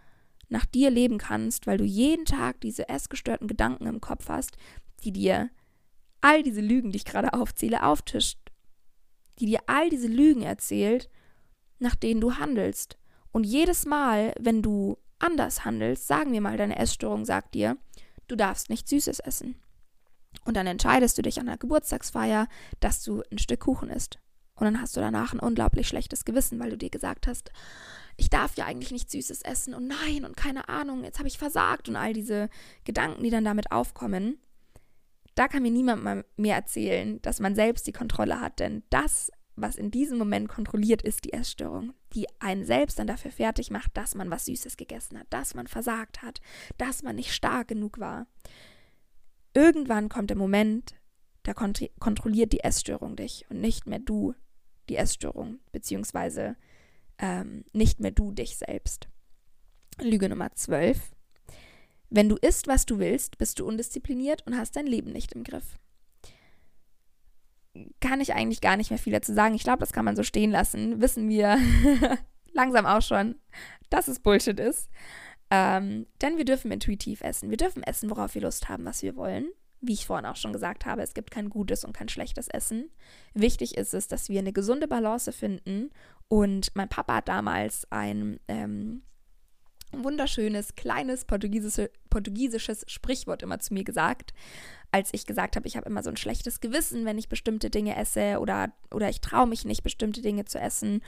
nach 0.50 0.66
dir 0.66 0.90
leben 0.90 1.16
kannst, 1.16 1.66
weil 1.66 1.78
du 1.78 1.84
jeden 1.84 2.26
Tag 2.26 2.60
diese 2.60 2.90
essgestörten 2.90 3.48
Gedanken 3.48 3.86
im 3.86 4.02
Kopf 4.02 4.28
hast, 4.28 4.58
die 5.04 5.12
dir 5.12 5.48
all 6.20 6.42
diese 6.42 6.60
Lügen, 6.60 6.92
die 6.92 6.96
ich 6.96 7.04
gerade 7.04 7.32
aufzähle, 7.32 7.84
auftischt, 7.84 8.38
die 9.38 9.46
dir 9.46 9.60
all 9.66 9.90
diese 9.90 10.08
Lügen 10.08 10.42
erzählt, 10.42 11.08
nach 11.78 11.94
denen 11.94 12.20
du 12.20 12.34
handelst. 12.36 12.98
Und 13.32 13.44
jedes 13.44 13.86
Mal, 13.86 14.34
wenn 14.38 14.62
du 14.62 14.98
anders 15.18 15.64
handelst, 15.64 16.06
sagen 16.06 16.32
wir 16.32 16.40
mal, 16.40 16.56
deine 16.56 16.78
Essstörung 16.78 17.24
sagt 17.24 17.54
dir, 17.54 17.76
du 18.28 18.36
darfst 18.36 18.70
nicht 18.70 18.88
Süßes 18.88 19.20
essen. 19.20 19.56
Und 20.44 20.56
dann 20.56 20.66
entscheidest 20.66 21.18
du 21.18 21.22
dich 21.22 21.40
an 21.40 21.46
der 21.46 21.58
Geburtstagsfeier, 21.58 22.48
dass 22.80 23.02
du 23.02 23.22
ein 23.30 23.38
Stück 23.38 23.60
Kuchen 23.60 23.90
isst. 23.90 24.18
Und 24.54 24.64
dann 24.64 24.80
hast 24.80 24.96
du 24.96 25.00
danach 25.00 25.32
ein 25.32 25.40
unglaublich 25.40 25.88
schlechtes 25.88 26.24
Gewissen, 26.24 26.58
weil 26.60 26.70
du 26.70 26.76
dir 26.76 26.90
gesagt 26.90 27.26
hast, 27.26 27.50
ich 28.16 28.28
darf 28.28 28.56
ja 28.56 28.66
eigentlich 28.66 28.92
nicht 28.92 29.10
Süßes 29.10 29.42
essen 29.42 29.74
und 29.74 29.88
nein 29.88 30.24
und 30.24 30.36
keine 30.36 30.68
Ahnung, 30.68 31.04
jetzt 31.04 31.18
habe 31.18 31.28
ich 31.28 31.38
versagt 31.38 31.88
und 31.88 31.96
all 31.96 32.12
diese 32.12 32.50
Gedanken, 32.84 33.22
die 33.22 33.30
dann 33.30 33.44
damit 33.44 33.72
aufkommen. 33.72 34.38
Da 35.40 35.48
kann 35.48 35.62
mir 35.62 35.70
niemand 35.70 36.26
mehr 36.36 36.54
erzählen, 36.54 37.18
dass 37.22 37.40
man 37.40 37.54
selbst 37.54 37.86
die 37.86 37.92
Kontrolle 37.92 38.42
hat, 38.42 38.60
denn 38.60 38.82
das, 38.90 39.32
was 39.56 39.76
in 39.76 39.90
diesem 39.90 40.18
Moment 40.18 40.50
kontrolliert, 40.50 41.00
ist 41.00 41.24
die 41.24 41.32
Essstörung, 41.32 41.94
die 42.12 42.26
einen 42.40 42.66
selbst 42.66 42.98
dann 42.98 43.06
dafür 43.06 43.30
fertig 43.30 43.70
macht, 43.70 43.96
dass 43.96 44.14
man 44.14 44.30
was 44.30 44.44
Süßes 44.44 44.76
gegessen 44.76 45.18
hat, 45.18 45.26
dass 45.30 45.54
man 45.54 45.66
versagt 45.66 46.20
hat, 46.20 46.42
dass 46.76 47.02
man 47.02 47.16
nicht 47.16 47.32
stark 47.32 47.68
genug 47.68 47.98
war. 47.98 48.26
Irgendwann 49.54 50.10
kommt 50.10 50.28
der 50.28 50.36
Moment, 50.36 50.94
da 51.44 51.54
kont 51.54 51.88
kontrolliert 51.98 52.52
die 52.52 52.60
Essstörung 52.60 53.16
dich 53.16 53.46
und 53.48 53.62
nicht 53.62 53.86
mehr 53.86 53.98
du 53.98 54.34
die 54.90 54.96
Essstörung, 54.96 55.60
beziehungsweise 55.72 56.54
ähm, 57.16 57.64
nicht 57.72 57.98
mehr 57.98 58.10
du 58.10 58.30
dich 58.30 58.58
selbst. 58.58 59.08
Lüge 60.02 60.28
Nummer 60.28 60.52
12. 60.52 61.12
Wenn 62.10 62.28
du 62.28 62.36
isst, 62.36 62.66
was 62.66 62.86
du 62.86 62.98
willst, 62.98 63.38
bist 63.38 63.60
du 63.60 63.66
undiszipliniert 63.66 64.44
und 64.46 64.56
hast 64.56 64.74
dein 64.76 64.86
Leben 64.86 65.12
nicht 65.12 65.32
im 65.32 65.44
Griff. 65.44 65.78
Kann 68.00 68.20
ich 68.20 68.34
eigentlich 68.34 68.60
gar 68.60 68.76
nicht 68.76 68.90
mehr 68.90 68.98
viel 68.98 69.12
dazu 69.12 69.32
sagen. 69.32 69.54
Ich 69.54 69.62
glaube, 69.62 69.78
das 69.78 69.92
kann 69.92 70.04
man 70.04 70.16
so 70.16 70.24
stehen 70.24 70.50
lassen. 70.50 71.00
Wissen 71.00 71.28
wir 71.28 71.56
langsam 72.52 72.84
auch 72.84 73.00
schon, 73.00 73.36
dass 73.90 74.08
es 74.08 74.18
Bullshit 74.18 74.58
ist. 74.58 74.90
Ähm, 75.50 76.06
denn 76.20 76.36
wir 76.36 76.44
dürfen 76.44 76.72
intuitiv 76.72 77.22
essen. 77.22 77.50
Wir 77.50 77.56
dürfen 77.56 77.84
essen, 77.84 78.10
worauf 78.10 78.34
wir 78.34 78.42
Lust 78.42 78.68
haben, 78.68 78.84
was 78.84 79.02
wir 79.02 79.16
wollen. 79.16 79.48
Wie 79.80 79.92
ich 79.92 80.06
vorhin 80.06 80.26
auch 80.26 80.36
schon 80.36 80.52
gesagt 80.52 80.86
habe, 80.86 81.02
es 81.02 81.14
gibt 81.14 81.30
kein 81.30 81.48
gutes 81.48 81.84
und 81.84 81.92
kein 81.92 82.08
schlechtes 82.08 82.48
Essen. 82.48 82.90
Wichtig 83.34 83.76
ist 83.76 83.94
es, 83.94 84.08
dass 84.08 84.28
wir 84.28 84.40
eine 84.40 84.52
gesunde 84.52 84.88
Balance 84.88 85.32
finden. 85.32 85.90
Und 86.28 86.74
mein 86.74 86.88
Papa 86.88 87.16
hat 87.16 87.28
damals 87.28 87.86
ein 87.90 88.40
ähm, 88.46 89.02
wunderschönes, 89.92 90.74
kleines 90.74 91.24
portugiesische, 91.24 91.90
portugiesisches 92.08 92.84
Sprichwort 92.86 93.42
immer 93.42 93.58
zu 93.58 93.74
mir 93.74 93.84
gesagt, 93.84 94.32
als 94.92 95.10
ich 95.12 95.26
gesagt 95.26 95.56
habe, 95.56 95.68
ich 95.68 95.76
habe 95.76 95.88
immer 95.88 96.02
so 96.02 96.10
ein 96.10 96.16
schlechtes 96.16 96.60
Gewissen, 96.60 97.04
wenn 97.04 97.18
ich 97.18 97.28
bestimmte 97.28 97.70
Dinge 97.70 97.96
esse 97.96 98.40
oder, 98.40 98.72
oder 98.92 99.08
ich 99.08 99.20
traue 99.20 99.46
mich 99.46 99.64
nicht, 99.64 99.82
bestimmte 99.82 100.22
Dinge 100.22 100.44
zu 100.44 100.58
essen. 100.58 101.02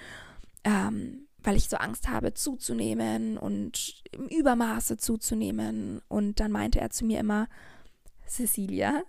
Ähm, 0.64 1.26
weil 1.44 1.56
ich 1.56 1.68
so 1.68 1.76
Angst 1.76 2.08
habe, 2.08 2.34
zuzunehmen 2.34 3.36
und 3.36 4.04
im 4.12 4.28
Übermaße 4.28 4.96
zuzunehmen. 4.96 6.00
Und 6.08 6.40
dann 6.40 6.52
meinte 6.52 6.80
er 6.80 6.90
zu 6.90 7.04
mir 7.04 7.20
immer, 7.20 7.48
Cecilia, 8.28 9.02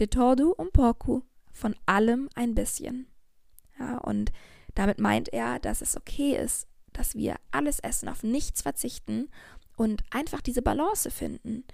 de 0.00 0.06
todo 0.06 0.54
un 0.56 0.70
poco, 0.72 1.22
von 1.52 1.76
allem 1.86 2.28
ein 2.34 2.54
bisschen. 2.54 3.06
Ja, 3.78 3.98
und 3.98 4.32
damit 4.74 4.98
meint 4.98 5.32
er, 5.32 5.58
dass 5.58 5.82
es 5.82 5.96
okay 5.96 6.36
ist, 6.36 6.66
dass 6.92 7.14
wir 7.14 7.36
alles 7.50 7.78
essen, 7.80 8.08
auf 8.08 8.22
nichts 8.22 8.62
verzichten 8.62 9.30
und 9.76 10.02
einfach 10.10 10.40
diese 10.40 10.62
Balance 10.62 11.10
finden. 11.10 11.64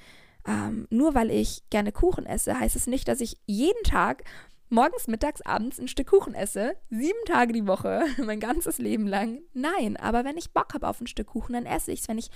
Ähm, 0.46 0.86
nur 0.90 1.14
weil 1.14 1.30
ich 1.30 1.68
gerne 1.70 1.92
Kuchen 1.92 2.26
esse, 2.26 2.58
heißt 2.58 2.76
es 2.76 2.86
nicht, 2.86 3.08
dass 3.08 3.20
ich 3.20 3.36
jeden 3.46 3.82
Tag 3.84 4.24
morgens, 4.70 5.06
mittags, 5.06 5.40
abends 5.42 5.78
ein 5.78 5.88
Stück 5.88 6.08
Kuchen 6.08 6.34
esse, 6.34 6.76
sieben 6.90 7.24
Tage 7.26 7.52
die 7.52 7.66
Woche, 7.66 8.04
mein 8.24 8.40
ganzes 8.40 8.78
Leben 8.78 9.06
lang. 9.06 9.40
Nein, 9.52 9.96
aber 9.96 10.24
wenn 10.24 10.36
ich 10.36 10.52
Bock 10.52 10.74
habe 10.74 10.88
auf 10.88 11.00
ein 11.00 11.06
Stück 11.06 11.28
Kuchen, 11.28 11.54
dann 11.54 11.66
esse 11.66 11.92
ich 11.92 12.00
es. 12.00 12.08
Wenn 12.08 12.18
ich 12.18 12.30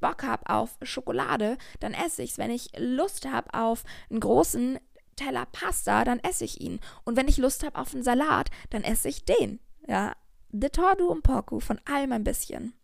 Bock 0.00 0.24
habe 0.24 0.48
auf 0.48 0.76
Schokolade, 0.82 1.56
dann 1.80 1.94
esse 1.94 2.22
ich 2.22 2.32
es. 2.32 2.38
Wenn 2.38 2.50
ich 2.50 2.70
Lust 2.76 3.26
habe 3.30 3.52
auf 3.54 3.84
einen 4.10 4.20
großen 4.20 4.78
Teller 5.16 5.46
Pasta, 5.50 6.04
dann 6.04 6.20
esse 6.20 6.44
ich 6.44 6.60
ihn. 6.60 6.80
Und 7.04 7.16
wenn 7.16 7.28
ich 7.28 7.38
Lust 7.38 7.64
habe 7.64 7.78
auf 7.78 7.94
einen 7.94 8.02
Salat, 8.02 8.50
dann 8.70 8.84
esse 8.84 9.08
ich 9.08 9.24
den. 9.24 9.60
Ja, 9.88 10.14
de 10.50 10.70
todo 10.70 11.10
un 11.10 11.22
poco, 11.22 11.60
von 11.60 11.80
allem 11.84 12.12
ein 12.12 12.24
bisschen. 12.24 12.74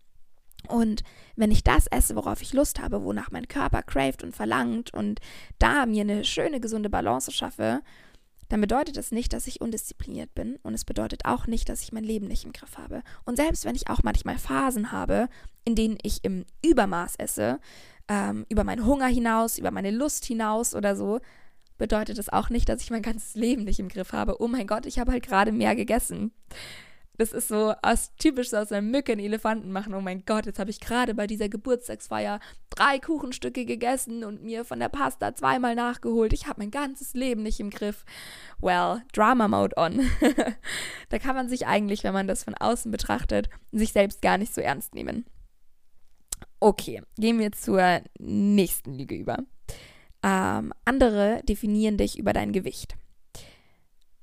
Und 0.68 1.02
wenn 1.36 1.50
ich 1.50 1.64
das 1.64 1.86
esse, 1.88 2.14
worauf 2.14 2.42
ich 2.42 2.52
Lust 2.52 2.80
habe, 2.80 3.02
wonach 3.02 3.30
mein 3.30 3.48
Körper 3.48 3.82
craved 3.82 4.22
und 4.22 4.34
verlangt 4.34 4.94
und 4.94 5.20
da 5.58 5.86
mir 5.86 6.02
eine 6.02 6.24
schöne, 6.24 6.60
gesunde 6.60 6.88
Balance 6.88 7.32
schaffe, 7.32 7.80
dann 8.48 8.60
bedeutet 8.60 8.96
das 8.96 9.12
nicht, 9.12 9.32
dass 9.32 9.46
ich 9.46 9.60
undiszipliniert 9.60 10.34
bin 10.34 10.56
und 10.62 10.74
es 10.74 10.84
bedeutet 10.84 11.24
auch 11.24 11.46
nicht, 11.46 11.68
dass 11.68 11.82
ich 11.82 11.92
mein 11.92 12.04
Leben 12.04 12.28
nicht 12.28 12.44
im 12.44 12.52
Griff 12.52 12.76
habe. 12.76 13.02
Und 13.24 13.36
selbst 13.36 13.64
wenn 13.64 13.74
ich 13.74 13.88
auch 13.88 14.02
manchmal 14.02 14.38
Phasen 14.38 14.92
habe, 14.92 15.28
in 15.64 15.74
denen 15.74 15.98
ich 16.02 16.22
im 16.22 16.44
Übermaß 16.62 17.16
esse, 17.16 17.60
ähm, 18.08 18.44
über 18.50 18.62
meinen 18.62 18.84
Hunger 18.84 19.06
hinaus, 19.06 19.58
über 19.58 19.70
meine 19.70 19.90
Lust 19.90 20.26
hinaus 20.26 20.74
oder 20.74 20.96
so, 20.96 21.20
bedeutet 21.78 22.18
das 22.18 22.28
auch 22.28 22.50
nicht, 22.50 22.68
dass 22.68 22.82
ich 22.82 22.90
mein 22.90 23.02
ganzes 23.02 23.34
Leben 23.34 23.64
nicht 23.64 23.80
im 23.80 23.88
Griff 23.88 24.12
habe. 24.12 24.40
Oh 24.40 24.48
mein 24.48 24.66
Gott, 24.66 24.84
ich 24.86 24.98
habe 24.98 25.12
halt 25.12 25.26
gerade 25.26 25.50
mehr 25.50 25.74
gegessen 25.74 26.30
das 27.18 27.32
ist 27.32 27.48
so 27.48 27.74
aus, 27.82 28.12
typisch 28.18 28.50
so 28.50 28.56
aus 28.56 28.72
einer 28.72 28.82
Mücke 28.82 29.12
einen 29.12 29.20
Elefanten 29.20 29.70
machen. 29.70 29.94
Oh 29.94 30.00
mein 30.00 30.24
Gott, 30.24 30.46
jetzt 30.46 30.58
habe 30.58 30.70
ich 30.70 30.80
gerade 30.80 31.14
bei 31.14 31.26
dieser 31.26 31.48
Geburtstagsfeier 31.48 32.40
drei 32.70 32.98
Kuchenstücke 32.98 33.66
gegessen 33.66 34.24
und 34.24 34.42
mir 34.42 34.64
von 34.64 34.80
der 34.80 34.88
Pasta 34.88 35.34
zweimal 35.34 35.74
nachgeholt. 35.74 36.32
Ich 36.32 36.46
habe 36.46 36.60
mein 36.60 36.70
ganzes 36.70 37.12
Leben 37.14 37.42
nicht 37.42 37.60
im 37.60 37.70
Griff. 37.70 38.04
Well, 38.60 39.02
Drama 39.12 39.46
Mode 39.48 39.76
on. 39.76 40.00
da 41.10 41.18
kann 41.18 41.36
man 41.36 41.48
sich 41.48 41.66
eigentlich, 41.66 42.02
wenn 42.02 42.14
man 42.14 42.28
das 42.28 42.44
von 42.44 42.54
außen 42.54 42.90
betrachtet, 42.90 43.50
sich 43.72 43.92
selbst 43.92 44.22
gar 44.22 44.38
nicht 44.38 44.54
so 44.54 44.60
ernst 44.60 44.94
nehmen. 44.94 45.26
Okay, 46.60 47.02
gehen 47.16 47.38
wir 47.38 47.52
zur 47.52 48.00
nächsten 48.18 48.94
Lüge 48.94 49.16
über. 49.16 49.38
Ähm, 50.22 50.72
andere 50.84 51.42
definieren 51.44 51.98
dich 51.98 52.18
über 52.18 52.32
dein 52.32 52.52
Gewicht. 52.52 52.94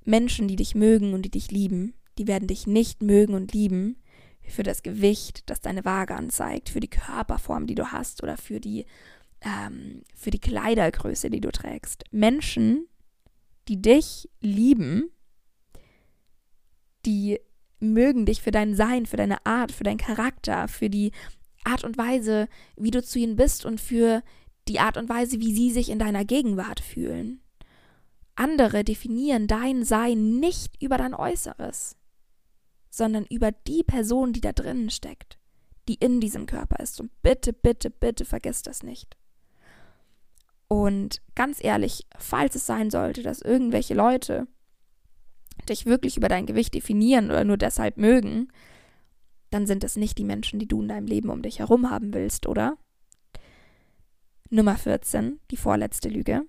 Menschen, 0.06 0.48
die 0.48 0.56
dich 0.56 0.74
mögen 0.74 1.14
und 1.14 1.24
die 1.24 1.32
dich 1.32 1.52
lieben, 1.52 1.94
die 2.20 2.28
werden 2.28 2.48
dich 2.48 2.68
nicht 2.68 3.02
mögen 3.02 3.34
und 3.34 3.54
lieben 3.54 3.96
für 4.44 4.64
das 4.64 4.84
Gewicht, 4.84 5.50
das 5.50 5.62
deine 5.62 5.86
Waage 5.86 6.16
anzeigt, 6.16 6.70
für 6.70 6.82
die 6.82 6.90
Körperform, 6.90 7.66
die 7.66 7.76
du 7.76 7.92
hast 7.92 8.22
oder 8.22 8.36
für 8.36 8.60
die, 8.60 8.86
ähm, 9.42 10.04
für 10.16 10.30
die 10.30 10.40
Kleidergröße, 10.40 11.30
die 11.30 11.40
du 11.40 11.52
trägst. 11.52 12.04
Menschen, 12.12 12.88
die 13.68 13.82
dich 13.82 14.30
lieben, 14.42 15.12
die 17.06 17.40
mögen 17.80 18.26
dich 18.26 18.42
für 18.42 18.52
dein 18.52 18.76
Sein, 18.76 19.06
für 19.06 19.18
deine 19.18 19.46
Art, 19.46 19.72
für 19.72 19.86
deinen 19.86 19.98
Charakter, 19.98 20.68
für 20.68 20.90
die 20.90 21.12
Art 21.64 21.86
und 21.86 21.98
Weise, 21.98 22.50
wie 22.76 22.92
du 22.92 23.02
zu 23.02 23.20
ihnen 23.20 23.38
bist 23.38 23.64
und 23.64 23.80
für 23.80 24.24
die 24.68 24.80
Art 24.80 24.98
und 24.98 25.08
Weise, 25.08 25.40
wie 25.40 25.54
sie 25.54 25.72
sich 25.72 25.90
in 25.90 26.00
deiner 26.00 26.26
Gegenwart 26.26 26.82
fühlen. 26.82 27.42
Andere 28.36 28.84
definieren 28.84 29.48
dein 29.48 29.86
Sein 29.86 30.40
nicht 30.40 30.82
über 30.82 30.98
dein 30.98 31.14
Äußeres 31.14 31.99
sondern 32.90 33.26
über 33.30 33.52
die 33.52 33.84
Person, 33.84 34.34
die 34.34 34.42
da 34.42 34.52
drinnen 34.52 34.90
steckt, 34.90 35.38
die 35.88 35.96
in 35.96 36.20
diesem 36.20 36.46
Körper 36.46 36.82
ist. 36.82 37.00
Und 37.00 37.12
bitte, 37.22 37.54
bitte, 37.54 37.90
bitte 37.90 38.26
vergiss 38.26 38.62
das 38.62 38.84
nicht. 38.84 39.18
Und 40.68 41.22
ganz 41.36 41.64
ehrlich, 41.64 42.06
falls 42.18 42.56
es 42.56 42.66
sein 42.66 42.92
sollte, 42.92 43.24
dass 43.24 43.42
irgendwelche 43.42 43.96
Leute 43.96 44.48
dich 45.68 45.86
wirklich 45.86 46.18
über 46.18 46.30
dein 46.30 46.46
Gewicht 46.46 46.74
definieren 46.74 47.26
oder 47.26 47.44
nur 47.44 47.58
deshalb 47.58 47.98
mögen, 47.98 48.50
dann 49.50 49.66
sind 49.66 49.84
es 49.84 49.96
nicht 49.96 50.18
die 50.18 50.24
Menschen, 50.24 50.60
die 50.60 50.68
du 50.68 50.82
in 50.82 50.88
deinem 50.88 51.08
Leben 51.08 51.30
um 51.30 51.42
dich 51.42 51.60
herum 51.60 51.90
haben 51.90 52.14
willst, 52.14 52.48
oder? 52.48 52.78
Nummer 54.52 54.78
14, 54.78 55.40
die 55.52 55.58
vorletzte 55.58 56.10
Lüge. 56.10 56.44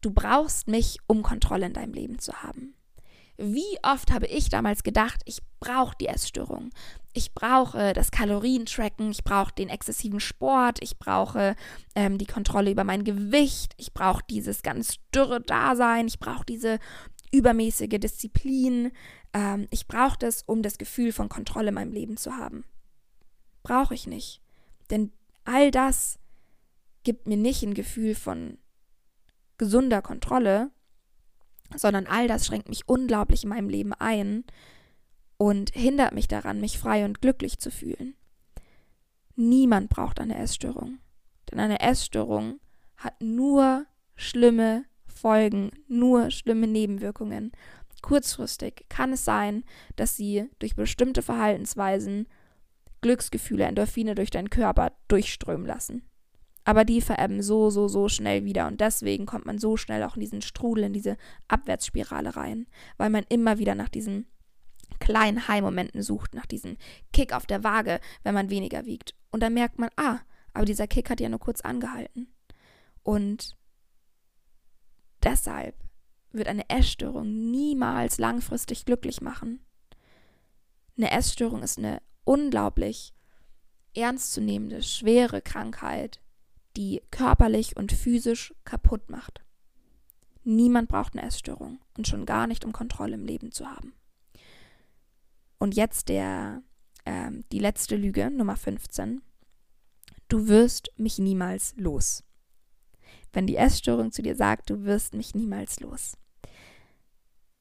Du 0.00 0.10
brauchst 0.12 0.68
mich, 0.68 0.98
um 1.06 1.22
Kontrolle 1.22 1.66
in 1.66 1.72
deinem 1.72 1.92
Leben 1.92 2.18
zu 2.18 2.42
haben. 2.42 2.74
Wie 3.42 3.78
oft 3.82 4.12
habe 4.12 4.26
ich 4.26 4.50
damals 4.50 4.82
gedacht, 4.82 5.22
ich 5.24 5.38
brauche 5.60 5.96
die 5.98 6.08
Essstörung. 6.08 6.68
Ich 7.14 7.32
brauche 7.32 7.94
das 7.94 8.10
Kalorientracken, 8.10 9.10
ich 9.10 9.24
brauche 9.24 9.54
den 9.54 9.70
exzessiven 9.70 10.20
Sport, 10.20 10.78
ich 10.82 10.98
brauche 10.98 11.56
ähm, 11.94 12.18
die 12.18 12.26
Kontrolle 12.26 12.70
über 12.70 12.84
mein 12.84 13.02
Gewicht, 13.02 13.72
ich 13.78 13.94
brauche 13.94 14.22
dieses 14.28 14.62
ganz 14.62 14.96
dürre 15.14 15.40
Dasein, 15.40 16.06
ich 16.06 16.18
brauche 16.18 16.44
diese 16.44 16.78
übermäßige 17.32 17.98
Disziplin. 17.98 18.92
Ähm, 19.32 19.66
ich 19.70 19.86
brauche 19.86 20.18
das, 20.18 20.42
um 20.42 20.62
das 20.62 20.76
Gefühl 20.76 21.12
von 21.12 21.30
Kontrolle 21.30 21.68
in 21.68 21.74
meinem 21.74 21.92
Leben 21.92 22.18
zu 22.18 22.36
haben. 22.36 22.64
Brauche 23.62 23.94
ich 23.94 24.06
nicht. 24.06 24.42
Denn 24.90 25.12
all 25.44 25.70
das 25.70 26.18
gibt 27.04 27.26
mir 27.26 27.38
nicht 27.38 27.62
ein 27.62 27.74
Gefühl 27.74 28.14
von 28.14 28.58
gesunder 29.56 30.02
Kontrolle, 30.02 30.70
sondern 31.76 32.06
all 32.06 32.28
das 32.28 32.46
schränkt 32.46 32.68
mich 32.68 32.88
unglaublich 32.88 33.44
in 33.44 33.50
meinem 33.50 33.68
Leben 33.68 33.92
ein 33.94 34.44
und 35.36 35.70
hindert 35.74 36.12
mich 36.12 36.28
daran, 36.28 36.60
mich 36.60 36.78
frei 36.78 37.04
und 37.04 37.20
glücklich 37.20 37.58
zu 37.58 37.70
fühlen. 37.70 38.14
Niemand 39.36 39.88
braucht 39.88 40.20
eine 40.20 40.36
Essstörung, 40.36 40.98
denn 41.50 41.60
eine 41.60 41.80
Essstörung 41.80 42.60
hat 42.96 43.20
nur 43.22 43.86
schlimme 44.16 44.84
Folgen, 45.06 45.70
nur 45.88 46.30
schlimme 46.30 46.66
Nebenwirkungen. 46.66 47.52
Kurzfristig 48.02 48.86
kann 48.88 49.12
es 49.12 49.24
sein, 49.24 49.64
dass 49.96 50.16
sie 50.16 50.48
durch 50.58 50.74
bestimmte 50.74 51.22
Verhaltensweisen 51.22 52.26
Glücksgefühle, 53.00 53.64
Endorphine 53.64 54.14
durch 54.14 54.30
deinen 54.30 54.50
Körper 54.50 54.92
durchströmen 55.08 55.66
lassen. 55.66 56.02
Aber 56.70 56.84
die 56.84 57.00
verebben 57.00 57.42
so, 57.42 57.68
so, 57.68 57.88
so 57.88 58.08
schnell 58.08 58.44
wieder. 58.44 58.68
Und 58.68 58.80
deswegen 58.80 59.26
kommt 59.26 59.44
man 59.44 59.58
so 59.58 59.76
schnell 59.76 60.04
auch 60.04 60.14
in 60.14 60.20
diesen 60.20 60.40
Strudel, 60.40 60.84
in 60.84 60.92
diese 60.92 61.16
Abwärtsspirale 61.48 62.36
rein, 62.36 62.68
weil 62.96 63.10
man 63.10 63.24
immer 63.28 63.58
wieder 63.58 63.74
nach 63.74 63.88
diesen 63.88 64.28
kleinen 65.00 65.48
High-Momenten 65.48 66.00
sucht, 66.00 66.32
nach 66.32 66.46
diesem 66.46 66.76
Kick 67.12 67.32
auf 67.32 67.44
der 67.44 67.64
Waage, 67.64 67.98
wenn 68.22 68.34
man 68.34 68.50
weniger 68.50 68.86
wiegt. 68.86 69.16
Und 69.32 69.42
dann 69.42 69.52
merkt 69.52 69.80
man, 69.80 69.90
ah, 69.96 70.20
aber 70.54 70.64
dieser 70.64 70.86
Kick 70.86 71.10
hat 71.10 71.18
ja 71.18 71.28
nur 71.28 71.40
kurz 71.40 71.60
angehalten. 71.60 72.32
Und 73.02 73.56
deshalb 75.24 75.74
wird 76.30 76.46
eine 76.46 76.70
Essstörung 76.70 77.50
niemals 77.50 78.18
langfristig 78.18 78.84
glücklich 78.84 79.20
machen. 79.20 79.58
Eine 80.96 81.10
Essstörung 81.10 81.64
ist 81.64 81.78
eine 81.78 82.00
unglaublich 82.22 83.12
ernstzunehmende, 83.92 84.84
schwere 84.84 85.42
Krankheit, 85.42 86.20
die 86.76 87.02
körperlich 87.10 87.76
und 87.76 87.92
physisch 87.92 88.54
kaputt 88.64 89.10
macht. 89.10 89.42
Niemand 90.44 90.88
braucht 90.88 91.14
eine 91.14 91.26
Essstörung 91.26 91.80
und 91.96 92.08
schon 92.08 92.26
gar 92.26 92.46
nicht, 92.46 92.64
um 92.64 92.72
Kontrolle 92.72 93.14
im 93.14 93.24
Leben 93.24 93.52
zu 93.52 93.66
haben. 93.66 93.92
Und 95.58 95.74
jetzt 95.74 96.08
der, 96.08 96.62
äh, 97.04 97.30
die 97.52 97.58
letzte 97.58 97.96
Lüge, 97.96 98.30
Nummer 98.30 98.56
15. 98.56 99.20
Du 100.28 100.48
wirst 100.48 100.90
mich 100.96 101.18
niemals 101.18 101.74
los. 101.76 102.24
Wenn 103.32 103.46
die 103.46 103.56
Essstörung 103.56 104.12
zu 104.12 104.22
dir 104.22 104.36
sagt, 104.36 104.70
du 104.70 104.84
wirst 104.84 105.14
mich 105.14 105.34
niemals 105.34 105.80
los. 105.80 106.16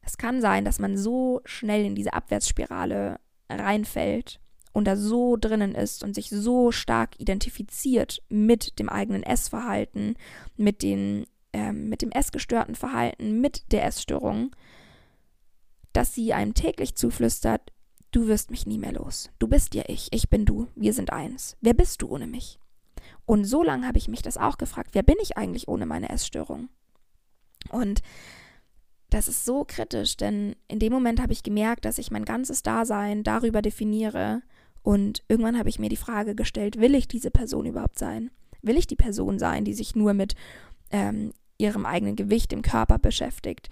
Es 0.01 0.17
kann 0.17 0.41
sein, 0.41 0.65
dass 0.65 0.79
man 0.79 0.97
so 0.97 1.41
schnell 1.45 1.85
in 1.85 1.95
diese 1.95 2.13
Abwärtsspirale 2.13 3.19
reinfällt 3.49 4.39
und 4.71 4.85
da 4.85 4.95
so 4.95 5.35
drinnen 5.35 5.75
ist 5.75 6.03
und 6.03 6.13
sich 6.13 6.29
so 6.29 6.71
stark 6.71 7.19
identifiziert 7.19 8.21
mit 8.29 8.79
dem 8.79 8.89
eigenen 8.89 9.23
Essverhalten, 9.23 10.15
mit, 10.57 10.81
den, 10.83 11.25
äh, 11.53 11.71
mit 11.71 12.01
dem 12.01 12.11
essgestörten 12.11 12.75
Verhalten, 12.75 13.41
mit 13.41 13.71
der 13.71 13.85
Essstörung, 13.85 14.55
dass 15.93 16.13
sie 16.13 16.33
einem 16.33 16.53
täglich 16.53 16.95
zuflüstert, 16.95 17.73
du 18.11 18.27
wirst 18.27 18.51
mich 18.51 18.65
nie 18.65 18.77
mehr 18.77 18.93
los. 18.93 19.31
Du 19.39 19.47
bist 19.47 19.75
ja 19.75 19.83
ich, 19.87 20.09
ich 20.11 20.29
bin 20.29 20.45
du, 20.45 20.67
wir 20.75 20.93
sind 20.93 21.11
eins. 21.11 21.57
Wer 21.61 21.73
bist 21.73 22.01
du 22.01 22.07
ohne 22.07 22.27
mich? 22.27 22.59
Und 23.25 23.45
so 23.45 23.63
lange 23.63 23.87
habe 23.87 23.97
ich 23.97 24.07
mich 24.07 24.21
das 24.21 24.37
auch 24.37 24.57
gefragt, 24.57 24.91
wer 24.93 25.03
bin 25.03 25.17
ich 25.21 25.37
eigentlich 25.37 25.67
ohne 25.67 25.85
meine 25.85 26.09
Essstörung? 26.09 26.69
Und 27.69 28.01
das 29.09 29.27
ist 29.27 29.45
so 29.45 29.65
kritisch, 29.65 30.17
denn 30.17 30.55
in 30.67 30.79
dem 30.79 30.93
Moment 30.93 31.21
habe 31.21 31.33
ich 31.33 31.43
gemerkt, 31.43 31.85
dass 31.85 31.97
ich 31.97 32.11
mein 32.11 32.25
ganzes 32.25 32.61
Dasein 32.61 33.23
darüber 33.23 33.61
definiere. 33.61 34.41
Und 34.81 35.23
irgendwann 35.27 35.57
habe 35.57 35.69
ich 35.69 35.79
mir 35.79 35.89
die 35.89 35.95
Frage 35.95 36.35
gestellt, 36.35 36.79
will 36.79 36.95
ich 36.95 37.07
diese 37.07 37.31
Person 37.31 37.65
überhaupt 37.65 37.99
sein? 37.99 38.31
Will 38.61 38.77
ich 38.77 38.87
die 38.87 38.95
Person 38.95 39.39
sein, 39.39 39.65
die 39.65 39.73
sich 39.73 39.95
nur 39.95 40.13
mit 40.13 40.35
ähm, 40.91 41.33
ihrem 41.57 41.85
eigenen 41.85 42.15
Gewicht 42.15 42.53
im 42.53 42.61
Körper 42.61 42.97
beschäftigt, 42.97 43.69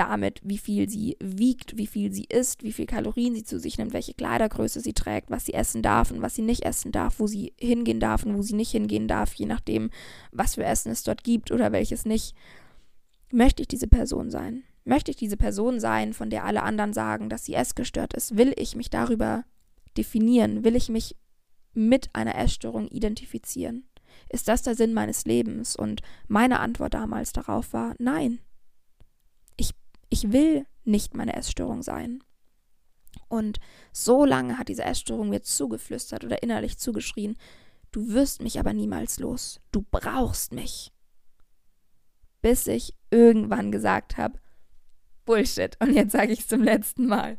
damit, 0.00 0.40
wie 0.42 0.58
viel 0.58 0.88
sie 0.88 1.16
wiegt, 1.20 1.76
wie 1.76 1.86
viel 1.86 2.12
sie 2.12 2.24
isst, 2.24 2.62
wie 2.62 2.72
viel 2.72 2.86
Kalorien 2.86 3.34
sie 3.34 3.44
zu 3.44 3.58
sich 3.58 3.76
nimmt, 3.76 3.92
welche 3.92 4.14
Kleidergröße 4.14 4.80
sie 4.80 4.94
trägt, 4.94 5.30
was 5.30 5.44
sie 5.44 5.52
essen 5.52 5.82
darf 5.82 6.10
und 6.10 6.22
was 6.22 6.34
sie 6.34 6.42
nicht 6.42 6.64
essen 6.64 6.90
darf, 6.92 7.18
wo 7.18 7.26
sie 7.26 7.52
hingehen 7.60 8.00
darf 8.00 8.24
und 8.24 8.36
wo 8.36 8.42
sie 8.42 8.54
nicht 8.54 8.70
hingehen 8.70 9.08
darf, 9.08 9.34
je 9.34 9.46
nachdem, 9.46 9.90
was 10.32 10.54
für 10.54 10.64
Essen 10.64 10.90
es 10.90 11.02
dort 11.02 11.22
gibt 11.22 11.50
oder 11.50 11.72
welches 11.72 12.06
nicht. 12.06 12.34
Möchte 13.30 13.62
ich 13.62 13.68
diese 13.68 13.88
Person 13.88 14.30
sein? 14.30 14.62
Möchte 14.84 15.10
ich 15.10 15.16
diese 15.16 15.36
Person 15.36 15.80
sein, 15.80 16.14
von 16.14 16.30
der 16.30 16.44
alle 16.44 16.62
anderen 16.62 16.92
sagen, 16.92 17.28
dass 17.28 17.44
sie 17.44 17.54
essgestört 17.54 18.14
ist? 18.14 18.36
Will 18.36 18.54
ich 18.56 18.76
mich 18.76 18.88
darüber 18.88 19.44
definieren? 19.96 20.64
Will 20.64 20.76
ich 20.76 20.88
mich 20.88 21.16
mit 21.72 22.14
einer 22.14 22.36
Essstörung 22.36 22.88
identifizieren? 22.88 23.88
Ist 24.28 24.48
das 24.48 24.62
der 24.62 24.74
Sinn 24.74 24.92
meines 24.92 25.24
Lebens? 25.24 25.76
Und 25.76 26.02
meine 26.28 26.60
Antwort 26.60 26.94
damals 26.94 27.32
darauf 27.32 27.72
war 27.72 27.94
nein. 27.98 28.40
Ich, 29.56 29.70
ich 30.08 30.32
will 30.32 30.66
nicht 30.84 31.14
meine 31.14 31.34
Essstörung 31.36 31.82
sein. 31.82 32.22
Und 33.28 33.58
so 33.92 34.24
lange 34.24 34.58
hat 34.58 34.68
diese 34.68 34.84
Essstörung 34.84 35.28
mir 35.28 35.42
zugeflüstert 35.42 36.24
oder 36.24 36.42
innerlich 36.42 36.78
zugeschrien, 36.78 37.36
du 37.92 38.08
wirst 38.08 38.42
mich 38.42 38.58
aber 38.58 38.72
niemals 38.72 39.18
los. 39.18 39.60
Du 39.72 39.84
brauchst 39.90 40.52
mich 40.52 40.92
bis 42.42 42.66
ich 42.66 42.94
irgendwann 43.10 43.72
gesagt 43.72 44.16
habe, 44.16 44.38
Bullshit. 45.24 45.76
Und 45.80 45.92
jetzt 45.92 46.12
sage 46.12 46.32
ich 46.32 46.40
es 46.40 46.48
zum 46.48 46.62
letzten 46.62 47.06
Mal. 47.06 47.38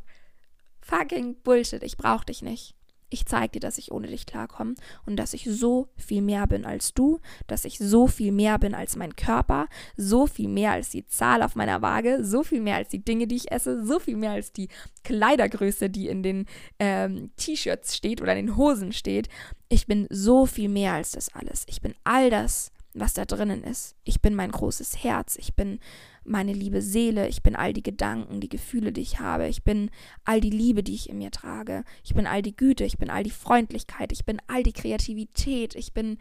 Fucking 0.81 1.35
Bullshit, 1.43 1.83
ich 1.83 1.97
brauche 1.97 2.25
dich 2.25 2.41
nicht. 2.41 2.75
Ich 3.13 3.25
zeige 3.25 3.49
dir, 3.49 3.59
dass 3.59 3.77
ich 3.77 3.91
ohne 3.91 4.07
dich 4.07 4.25
klarkomme 4.25 4.75
und 5.05 5.17
dass 5.17 5.33
ich 5.33 5.43
so 5.43 5.89
viel 5.97 6.21
mehr 6.21 6.47
bin 6.47 6.65
als 6.65 6.93
du, 6.93 7.19
dass 7.45 7.65
ich 7.65 7.77
so 7.77 8.07
viel 8.07 8.31
mehr 8.31 8.57
bin 8.57 8.73
als 8.73 8.95
mein 8.95 9.17
Körper, 9.17 9.67
so 9.97 10.27
viel 10.27 10.47
mehr 10.47 10.71
als 10.71 10.91
die 10.91 11.05
Zahl 11.05 11.43
auf 11.43 11.55
meiner 11.55 11.81
Waage, 11.81 12.23
so 12.23 12.41
viel 12.41 12.61
mehr 12.61 12.77
als 12.77 12.87
die 12.87 13.03
Dinge, 13.03 13.27
die 13.27 13.35
ich 13.35 13.51
esse, 13.51 13.85
so 13.85 13.99
viel 13.99 14.15
mehr 14.15 14.31
als 14.31 14.53
die 14.53 14.69
Kleidergröße, 15.03 15.89
die 15.89 16.07
in 16.07 16.23
den 16.23 16.45
ähm, 16.79 17.31
T-Shirts 17.35 17.97
steht 17.97 18.21
oder 18.21 18.33
in 18.33 18.45
den 18.45 18.55
Hosen 18.55 18.93
steht. 18.93 19.27
Ich 19.67 19.87
bin 19.87 20.07
so 20.09 20.45
viel 20.45 20.69
mehr 20.69 20.93
als 20.93 21.11
das 21.11 21.35
alles. 21.35 21.65
Ich 21.67 21.81
bin 21.81 21.93
all 22.05 22.29
das, 22.29 22.71
was 22.93 23.13
da 23.13 23.25
drinnen 23.25 23.65
ist. 23.65 23.97
Ich 24.05 24.21
bin 24.21 24.35
mein 24.35 24.51
großes 24.51 25.03
Herz, 25.03 25.35
ich 25.37 25.53
bin 25.53 25.79
meine 26.23 26.53
liebe 26.53 26.81
Seele, 26.81 27.27
ich 27.27 27.41
bin 27.41 27.55
all 27.55 27.73
die 27.73 27.83
Gedanken, 27.83 28.41
die 28.41 28.49
Gefühle, 28.49 28.91
die 28.91 29.01
ich 29.01 29.19
habe, 29.19 29.47
ich 29.47 29.63
bin 29.63 29.89
all 30.23 30.39
die 30.39 30.49
Liebe, 30.49 30.83
die 30.83 30.93
ich 30.93 31.09
in 31.09 31.17
mir 31.17 31.31
trage, 31.31 31.83
ich 32.03 32.13
bin 32.13 32.27
all 32.27 32.41
die 32.41 32.55
Güte, 32.55 32.83
ich 32.83 32.97
bin 32.97 33.09
all 33.09 33.23
die 33.23 33.31
Freundlichkeit, 33.31 34.11
ich 34.11 34.25
bin 34.25 34.39
all 34.47 34.63
die 34.63 34.73
Kreativität, 34.73 35.75
ich 35.75 35.93
bin 35.93 36.17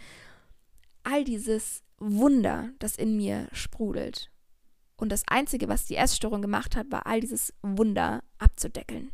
all 1.03 1.25
dieses 1.25 1.83
Wunder, 1.99 2.71
das 2.79 2.97
in 2.97 3.17
mir 3.17 3.49
sprudelt. 3.53 4.31
Und 4.97 5.11
das 5.11 5.23
Einzige, 5.29 5.69
was 5.69 5.87
die 5.87 5.97
Essstörung 5.97 6.43
gemacht 6.43 6.77
hat, 6.77 6.91
war 6.91 7.07
all 7.07 7.21
dieses 7.21 7.55
Wunder 7.63 8.23
abzudeckeln 8.39 9.13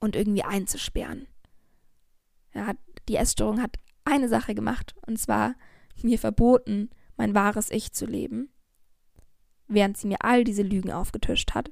und 0.00 0.16
irgendwie 0.16 0.44
einzusperren. 0.44 1.26
Ja, 2.54 2.74
die 3.08 3.16
Essstörung 3.16 3.62
hat 3.62 3.76
eine 4.04 4.28
Sache 4.28 4.54
gemacht, 4.54 4.94
und 5.06 5.18
zwar 5.18 5.54
mir 6.02 6.18
verboten, 6.18 6.90
mein 7.16 7.34
wahres 7.34 7.70
Ich 7.70 7.92
zu 7.92 8.06
leben, 8.06 8.50
während 9.74 9.96
sie 9.96 10.06
mir 10.06 10.18
all 10.20 10.44
diese 10.44 10.62
Lügen 10.62 10.92
aufgetischt 10.92 11.54
hat, 11.54 11.70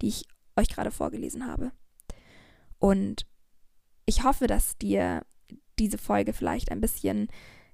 die 0.00 0.08
ich 0.08 0.24
euch 0.56 0.68
gerade 0.68 0.90
vorgelesen 0.90 1.46
habe. 1.46 1.72
Und 2.78 3.26
ich 4.06 4.24
hoffe, 4.24 4.46
dass 4.46 4.78
dir 4.78 5.24
diese 5.78 5.98
Folge 5.98 6.32
vielleicht 6.32 6.70
ein 6.70 6.80
bisschen 6.80 7.28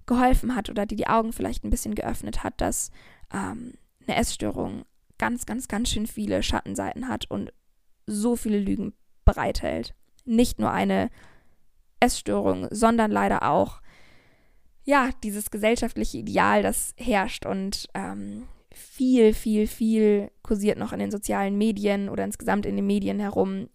geholfen 0.06 0.54
hat 0.54 0.68
oder 0.68 0.86
dir 0.86 0.96
die 0.96 1.06
Augen 1.06 1.32
vielleicht 1.32 1.64
ein 1.64 1.70
bisschen 1.70 1.94
geöffnet 1.94 2.44
hat, 2.44 2.60
dass 2.60 2.90
ähm, 3.32 3.74
eine 4.06 4.16
Essstörung 4.16 4.84
ganz, 5.18 5.46
ganz, 5.46 5.68
ganz 5.68 5.90
schön 5.90 6.06
viele 6.06 6.42
Schattenseiten 6.42 7.08
hat 7.08 7.30
und 7.30 7.52
so 8.06 8.36
viele 8.36 8.58
Lügen 8.58 8.92
bereithält. 9.24 9.94
Nicht 10.24 10.58
nur 10.58 10.70
eine 10.70 11.10
Essstörung, 12.00 12.68
sondern 12.70 13.10
leider 13.10 13.48
auch 13.50 13.80
ja, 14.84 15.10
dieses 15.22 15.50
gesellschaftliche 15.50 16.18
Ideal, 16.18 16.62
das 16.62 16.94
herrscht 16.98 17.46
und 17.46 17.88
ähm, 17.94 18.46
viel, 18.74 19.34
viel, 19.34 19.66
viel 19.66 20.30
kursiert 20.42 20.78
noch 20.78 20.92
in 20.92 20.98
den 20.98 21.10
sozialen 21.10 21.56
Medien 21.56 22.08
oder 22.08 22.24
insgesamt 22.24 22.66
in 22.66 22.76
den 22.76 22.86
Medien 22.86 23.20
herum 23.20 23.68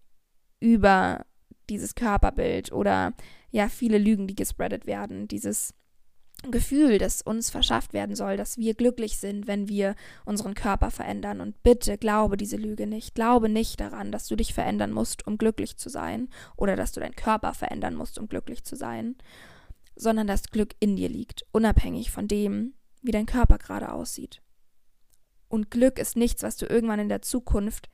über 0.60 1.24
dieses 1.68 1.94
Körperbild 1.94 2.72
oder 2.72 3.14
ja, 3.50 3.68
viele 3.68 3.98
Lügen, 3.98 4.26
die 4.26 4.34
gespreadet 4.34 4.86
werden, 4.86 5.28
dieses 5.28 5.74
Gefühl, 6.50 6.98
das 6.98 7.20
uns 7.20 7.50
verschafft 7.50 7.92
werden 7.92 8.16
soll, 8.16 8.36
dass 8.36 8.56
wir 8.56 8.74
glücklich 8.74 9.18
sind, 9.18 9.46
wenn 9.46 9.68
wir 9.68 9.94
unseren 10.24 10.54
Körper 10.54 10.90
verändern. 10.90 11.40
Und 11.40 11.62
bitte 11.62 11.98
glaube 11.98 12.38
diese 12.38 12.56
Lüge 12.56 12.86
nicht. 12.86 13.14
Glaube 13.14 13.50
nicht 13.50 13.78
daran, 13.78 14.10
dass 14.10 14.26
du 14.26 14.36
dich 14.36 14.54
verändern 14.54 14.90
musst, 14.90 15.26
um 15.26 15.36
glücklich 15.36 15.76
zu 15.76 15.90
sein 15.90 16.28
oder 16.56 16.76
dass 16.76 16.92
du 16.92 17.00
deinen 17.00 17.14
Körper 17.14 17.52
verändern 17.52 17.94
musst, 17.94 18.18
um 18.18 18.26
glücklich 18.26 18.64
zu 18.64 18.74
sein 18.74 19.16
sondern 20.00 20.26
das 20.26 20.44
Glück 20.50 20.74
in 20.80 20.96
dir 20.96 21.08
liegt, 21.08 21.44
unabhängig 21.52 22.10
von 22.10 22.26
dem, 22.26 22.74
wie 23.02 23.12
dein 23.12 23.26
Körper 23.26 23.58
gerade 23.58 23.92
aussieht. 23.92 24.40
Und 25.50 25.70
Glück 25.70 25.98
ist 25.98 26.16
nichts, 26.16 26.44
was 26.44 26.56
du 26.56 26.64
irgendwann 26.64 27.00
in 27.00 27.08
der 27.08 27.22
Zukunft 27.22 27.90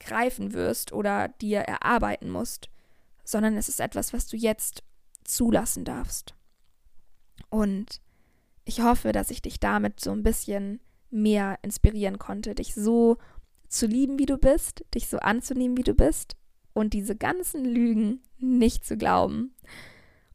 greifen 0.00 0.54
wirst 0.54 0.92
oder 0.92 1.28
dir 1.28 1.60
erarbeiten 1.60 2.30
musst, 2.30 2.70
sondern 3.22 3.56
es 3.56 3.68
ist 3.68 3.80
etwas, 3.80 4.14
was 4.14 4.26
du 4.26 4.36
jetzt 4.36 4.82
zulassen 5.22 5.84
darfst. 5.84 6.34
Und 7.50 8.00
ich 8.64 8.82
hoffe, 8.82 9.12
dass 9.12 9.30
ich 9.30 9.42
dich 9.42 9.60
damit 9.60 10.00
so 10.00 10.10
ein 10.10 10.22
bisschen 10.22 10.80
mehr 11.10 11.58
inspirieren 11.60 12.18
konnte, 12.18 12.54
dich 12.54 12.74
so 12.74 13.18
zu 13.68 13.86
lieben, 13.86 14.18
wie 14.18 14.26
du 14.26 14.38
bist, 14.38 14.84
dich 14.94 15.08
so 15.08 15.18
anzunehmen, 15.18 15.76
wie 15.76 15.82
du 15.82 15.94
bist 15.94 16.34
und 16.72 16.94
diese 16.94 17.14
ganzen 17.14 17.64
Lügen 17.66 18.22
nicht 18.38 18.86
zu 18.86 18.96
glauben. 18.96 19.54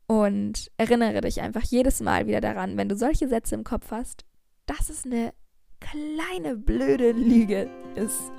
Und 0.06 0.72
erinnere 0.78 1.22
dich 1.22 1.42
einfach 1.42 1.64
jedes 1.64 2.02
Mal 2.02 2.28
wieder 2.28 2.42
daran, 2.42 2.78
wenn 2.78 2.90
du 2.90 2.96
solche 2.96 3.28
Sätze 3.28 3.56
im 3.56 3.64
Kopf 3.64 3.90
hast, 3.90 4.26
dass 4.68 4.90
es 4.90 5.06
eine 5.06 5.34
kleine 5.82 6.56
blöde 6.56 7.12
Lüge 7.12 7.70
ist. 7.96 8.32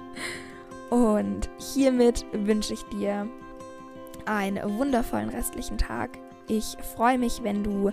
Und 0.90 1.50
hiermit 1.58 2.24
wünsche 2.32 2.74
ich 2.74 2.82
dir 2.84 3.28
einen 4.24 4.78
wundervollen 4.78 5.28
restlichen 5.28 5.78
Tag. 5.78 6.18
Ich 6.48 6.76
freue 6.96 7.18
mich, 7.18 7.42
wenn 7.42 7.62
du 7.62 7.90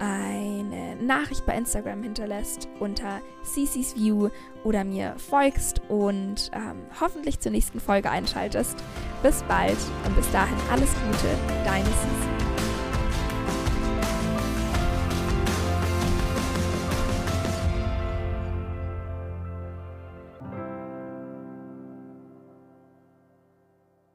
eine 0.00 0.96
Nachricht 0.96 1.44
bei 1.44 1.54
Instagram 1.54 2.02
hinterlässt 2.02 2.68
unter 2.80 3.20
CC's 3.44 3.94
View 3.96 4.30
oder 4.64 4.82
mir 4.82 5.14
folgst 5.18 5.82
und 5.88 6.50
ähm, 6.54 6.78
hoffentlich 6.98 7.38
zur 7.38 7.52
nächsten 7.52 7.80
Folge 7.80 8.10
einschaltest. 8.10 8.76
Bis 9.22 9.42
bald 9.42 9.76
und 10.06 10.16
bis 10.16 10.30
dahin 10.32 10.56
alles 10.70 10.90
Gute, 11.06 11.64
deine 11.64 11.84
Cici. 11.84 12.49